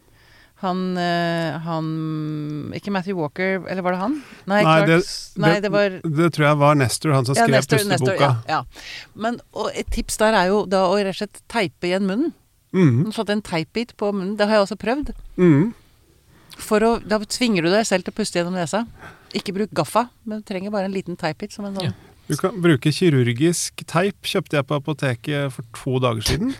[0.62, 4.14] Han, eh, han Ikke Matthew Walker, eller var det han?
[4.46, 7.58] Nei, Nei, det- nei det var Det tror jeg var Nestor, han som ja, skrev
[7.58, 8.44] Nestor- Nestor, pusteboka.
[8.48, 8.62] ja, ja.
[9.14, 12.32] Men og et tips der er jo da å rett og slett teipe igjen munnen.
[12.72, 14.36] Mm, satte en teipbit på munnen.
[14.38, 15.12] Det har jeg også prøvd.
[15.36, 15.74] mm.
[16.56, 18.84] For å, Da tvinger du deg selv til å puste gjennom nesa.
[19.34, 21.52] Ikke bruk gaffa, men du trenger bare en liten teipbit.
[21.52, 21.90] Som en sånn.
[21.90, 21.92] Ja.
[22.28, 26.54] Du kan bruke kirurgisk teip, kjøpte jeg på apoteket for to dager siden.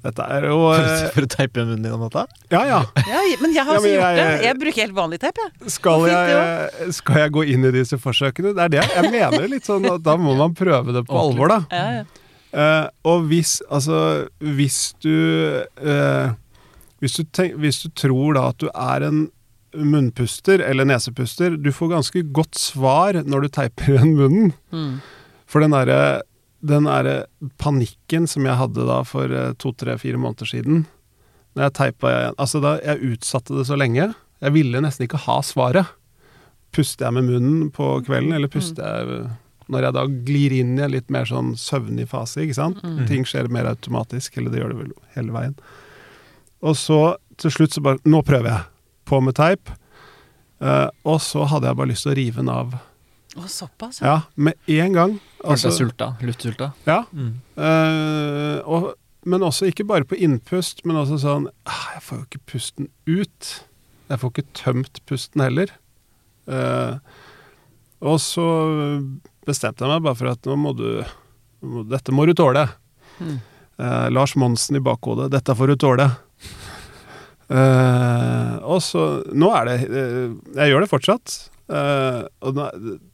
[0.00, 2.22] Dette er jo eh, For å teipe munnen din om natta?
[2.50, 2.78] Ja ja.
[3.04, 4.44] Ja, men jeg har Ja, også ja, gjort jeg- det.
[4.46, 5.70] Jeg bruker helt vanlig teip, jeg.
[5.76, 8.54] Skal jeg, skal jeg gå inn i disse forsøkene?
[8.56, 9.46] Det er det jeg mener.
[9.52, 11.36] litt sånn at Da må man prøve det på Ordentlig.
[11.36, 11.60] alvor, da.
[11.70, 12.04] Ja, ja.
[12.50, 15.12] Eh, og hvis Altså, hvis du
[15.84, 16.32] eh,
[17.00, 19.28] hvis, du tenk, hvis du tror da at du er en
[19.70, 24.52] munnpuster eller nesepuster, du får ganske godt svar når du teiper igjen munnen.
[24.74, 24.98] Mm.
[25.50, 26.00] For den derre
[26.60, 27.24] den der
[27.56, 30.82] panikken som jeg hadde da for eh, to, tre, fire måneder siden
[31.56, 34.10] Når jeg teipa igjen Altså, da jeg utsatte det så lenge.
[34.44, 35.94] Jeg ville nesten ikke ha svaret.
[36.76, 39.30] Puster jeg med munnen på kvelden, eller puster jeg
[39.70, 42.80] når jeg da glir inn i en litt mer sånn søvnig fase, ikke sant?
[42.82, 43.04] Mm.
[43.06, 45.52] Ting skjer mer automatisk, eller det gjør det vel hele veien.
[46.66, 47.00] Og så
[47.40, 48.64] til slutt så bare Nå prøver jeg.
[49.08, 49.70] På med teip.
[50.60, 52.74] Uh, og så hadde jeg bare lyst til å rive den av.
[53.38, 54.00] Å, såpass?
[54.04, 55.14] Ja, med en gang.
[55.38, 56.08] Følte Altså, deg sulta.
[56.26, 56.72] Luftsulta.
[56.86, 57.30] ja, Mm.
[57.56, 58.90] Uh, og,
[59.24, 62.88] men også ikke bare på innpust, men også sånn ah, Jeg får jo ikke pusten
[63.08, 63.50] ut.
[64.08, 65.72] Jeg får ikke tømt pusten heller.
[66.48, 66.96] Uh,
[68.00, 68.46] og så
[69.48, 70.86] bestemte jeg meg bare for at nå må du
[71.90, 72.66] Dette må du tåle.
[73.20, 73.38] Mm.
[73.80, 75.30] Uh, Lars Monsen i bakhodet.
[75.32, 76.06] Dette får du tåle.
[77.50, 79.00] Eh, og så
[79.34, 81.32] Nå er det uh, Jeg gjør det fortsatt.
[81.70, 82.68] Uh, og da,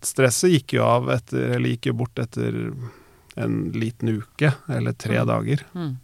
[0.04, 2.58] stresset gikk jo av etter Eller gikk jo bort etter
[3.36, 5.26] en liten uke, eller tre Mm.
[5.28, 5.64] dager.
[5.76, 5.94] Mm.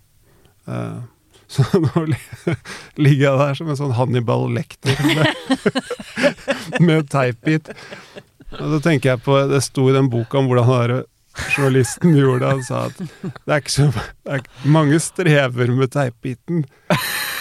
[1.52, 2.02] Så nå
[2.96, 5.32] ligger jeg der som en sånn Hannibal Lekter med,
[6.88, 7.68] med teipbit.
[8.58, 11.04] Og så tenker jeg på Det sto i den boka om hvordan han der
[11.56, 12.50] journalisten gjorde det.
[12.52, 14.44] Han sa at det er ikke så det er,
[14.76, 16.64] Mange strever med teipbiten,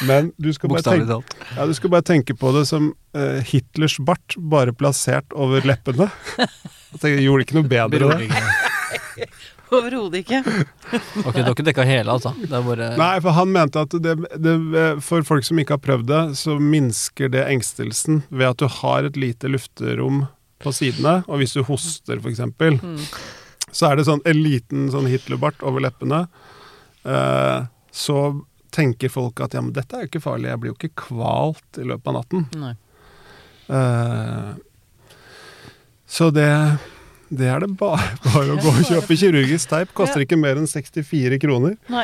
[0.07, 1.19] men du skal, bare tenke,
[1.57, 6.09] ja, du skal bare tenke på det som uh, Hitlers bart, bare plassert over leppene.
[6.39, 9.29] Jeg tenker, det gjorde ikke noe bedre, det.
[9.71, 10.41] Overhodet ikke.
[11.23, 12.33] Ok, du har ikke dekka hele, altså?
[12.41, 14.55] Det er bare Nei, for han mente at det, det,
[15.05, 19.07] for folk som ikke har prøvd det, så minsker det engstelsen ved at du har
[19.07, 20.25] et lite lufterom
[20.61, 22.43] på sidene, og hvis du hoster f.eks.,
[22.81, 22.97] Mm.
[23.71, 26.25] Så er det sånn en liten sånn Hitlerbart over leppene.
[27.07, 27.59] Eh,
[27.91, 28.17] så
[28.71, 31.79] tenker folk at ja, men dette er jo ikke farlig, jeg blir jo ikke kvalt
[31.81, 32.45] i løpet av natten.
[32.61, 32.73] Nei.
[33.71, 34.51] Eh,
[36.11, 36.49] så det
[37.31, 39.93] det er det bare, bare å gå og kjøpe kirurgisk teip.
[39.95, 41.77] Koster ikke mer enn 64 kroner.
[41.87, 42.03] Nei.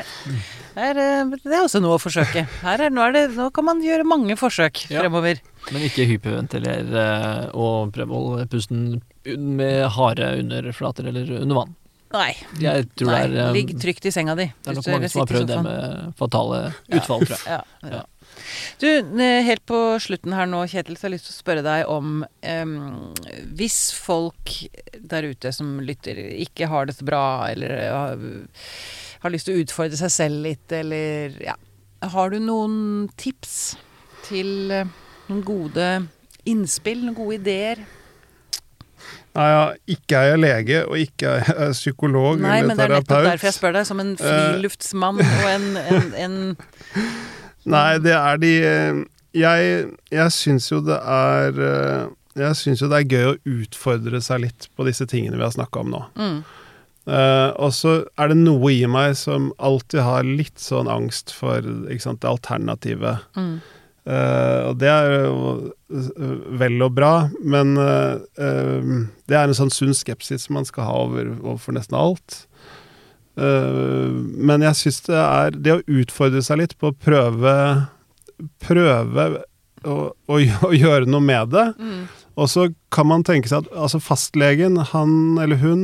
[0.72, 2.46] Det er, eh, det er også noe å forsøke.
[2.62, 5.02] Her er, nå, er det, nå kan man gjøre mange forsøk Ja.
[5.04, 5.42] fremover.
[5.74, 9.02] Men ikke hyperventilere og prøve å holde pusten
[9.36, 11.76] med hare under flater eller under vann.
[12.14, 12.30] Nei.
[12.64, 13.24] Jeg tror Nei.
[13.28, 14.46] det er, um, Ligg trygt i senga di.
[14.48, 16.60] det er nok mange som har prøvd det med fatale
[16.96, 17.48] utfall, tror jeg.
[17.58, 17.98] Ja, ja.
[17.98, 18.06] Ja.
[18.80, 21.64] Du, eh, helt på slutten her nå, Kjetil, så har jeg lyst til å spørre
[21.66, 22.76] deg om em,
[23.58, 24.54] Hvis folk
[25.00, 28.24] der ute som lytter, ikke har det så bra, eller har,
[29.26, 31.58] har lyst til å utfordre seg selv litt, eller ja
[32.14, 33.76] Har du noen tips
[34.30, 34.96] til eh,
[35.28, 35.92] noen gode
[36.48, 37.84] innspill, noen gode ideer?
[39.38, 42.96] Nei, ja, ikke er jeg lege, og ikke er jeg psykolog Nei, men det er
[42.96, 46.38] nettopp derfor jeg spør deg, som en friluftsmann og en, en, en
[47.78, 49.02] Nei, det er de eh,
[49.38, 49.74] Jeg,
[50.14, 52.08] jeg syns jo det er eh,
[52.40, 55.54] Jeg syns jo det er gøy å utfordre seg litt på disse tingene vi har
[55.54, 56.06] snakka om nå.
[56.18, 56.40] mm,
[57.08, 61.64] Uh, og så er det noe i meg som alltid har litt sånn angst for
[62.04, 63.24] sant, det alternativet.
[63.38, 63.54] mm,
[64.08, 67.12] Eh, og det er jo eh, vel og bra,
[67.44, 68.94] men uh, uh,
[69.28, 72.44] det er en sånn sunn skepsis man skal ha over, overfor nesten alt.
[73.38, 77.52] Men jeg syns det er det å utfordre seg litt på å prøve
[78.66, 79.26] Prøve
[79.86, 81.68] å, å, å gjøre noe med det.
[81.78, 82.00] mm,
[82.34, 85.84] Og så kan man tenke seg at altså fastlegen, han eller hun,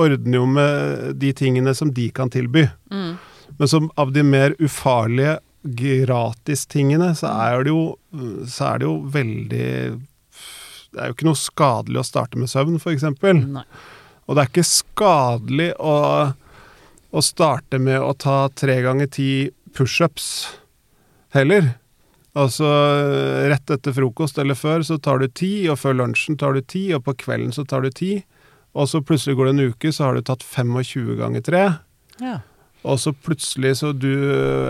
[0.00, 2.64] ordner jo med de tingene som de kan tilby.
[2.88, 3.12] mm,
[3.60, 5.36] Men som av de mer ufarlige
[5.76, 7.82] gratistingene, så er det jo
[8.48, 9.70] Så er det jo veldig
[10.88, 13.04] Det er jo ikke noe skadelig å starte med søvn, f.eks.
[14.28, 15.96] Og det er ikke skadelig å,
[17.12, 19.30] å starte med å ta tre ganger ti
[19.76, 20.48] pushups
[21.36, 21.74] heller.
[22.38, 22.68] Altså
[23.50, 26.88] rett etter frokost eller før så tar du ti, og før lunsjen tar du ti,
[26.96, 28.12] og på kvelden så tar du ti.
[28.76, 31.64] Og så plutselig går det en uke, så har du tatt 25 ganger tre.
[32.22, 32.40] Ja.
[32.86, 34.12] Og så plutselig så du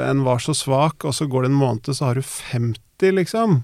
[0.05, 3.63] En var så svak, og så går det en måned, så har du 50, liksom.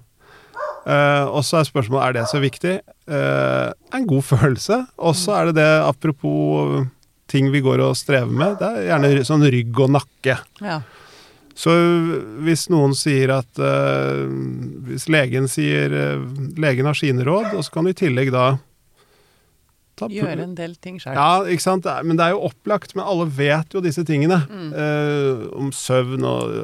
[0.84, 2.74] Uh, og så er spørsmålet er det så viktig.
[3.09, 4.82] Uh, en god følelse.
[5.01, 6.84] Og så er det det, apropos
[7.30, 10.38] ting vi går og strever med, det er gjerne sånn rygg og nakke.
[10.64, 10.82] ja.
[11.55, 11.70] Så
[12.42, 14.26] hvis noen sier at uh,
[14.88, 15.92] Hvis legen sier
[16.59, 18.57] Legen har sine råd, og så kan du i tillegg da
[20.01, 21.14] Gjøre en del ting sjøl.
[21.14, 21.86] ja, ikke sant.
[22.05, 22.95] Men det er jo opplagt.
[22.99, 24.40] Men alle vet jo disse tingene.
[24.51, 24.70] Mm.
[24.74, 26.55] Eh, om søvn og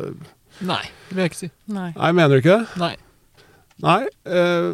[0.60, 1.50] Nei, det vil jeg ikke si.
[1.72, 1.90] Nei.
[1.96, 2.80] Nei, mener du ikke det?
[2.82, 2.94] Nei.
[3.80, 4.00] Nei.
[4.28, 4.72] eh,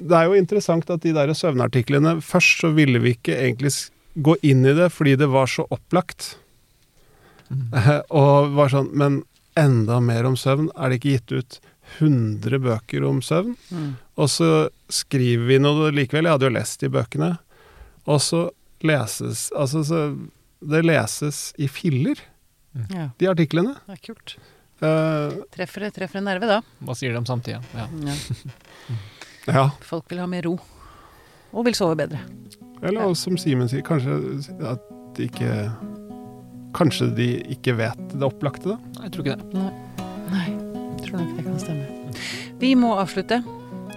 [0.00, 3.72] det er jo interessant at de der søvnartiklene Først så ville vi ikke egentlig
[4.16, 6.36] gå inn i det fordi det var så opplagt.
[7.50, 9.20] Eh, og var sånn Men
[9.58, 10.70] enda mer om søvn.
[10.78, 11.60] Er det ikke gitt ut
[11.98, 13.56] 100 bøker om søvn?
[13.74, 13.90] Mm.
[14.20, 14.50] Og så
[14.92, 16.28] skriver vi noe likevel.
[16.28, 17.32] Jeg hadde jo lest de bøkene.
[18.08, 18.46] Og så
[18.86, 20.00] leses Altså, så
[20.60, 22.20] det leses i filler,
[22.88, 23.74] Ja, de artiklene.
[23.88, 24.36] det er kult.
[24.80, 26.60] Uh, Treffer det treffer en nerve, da.
[26.86, 27.58] Hva sier de om samtida?
[27.76, 27.86] Ja.
[28.06, 28.14] Ja.
[29.58, 29.64] ja.
[29.84, 30.54] Folk vil ha mer ro.
[31.52, 32.20] Og vil sove bedre.
[32.80, 34.16] Eller også, som Simen sier, kanskje
[34.70, 34.84] at
[35.18, 35.50] de ikke
[36.76, 38.76] Kanskje de ikke vet det opplagte, da.
[38.94, 39.62] Nei, jeg tror ikke det.
[40.30, 42.12] Nei, jeg tror nok det kan stemme.
[42.60, 43.40] Vi må avslutte.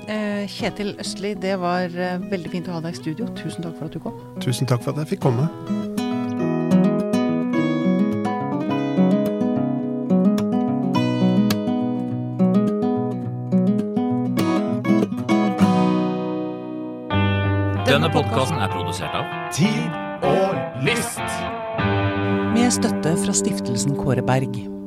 [0.08, 3.28] Eh, Kjetil Østli, det var eh, veldig fint å ha deg i studio.
[3.39, 4.20] Tusen takk for at du kom.
[4.43, 5.47] Tusen takk for at jeg fikk komme.
[17.88, 21.24] Denne podkasten er produsert av Tid og list.
[22.54, 24.83] Med støtte fra stiftelsen Kåre Berg.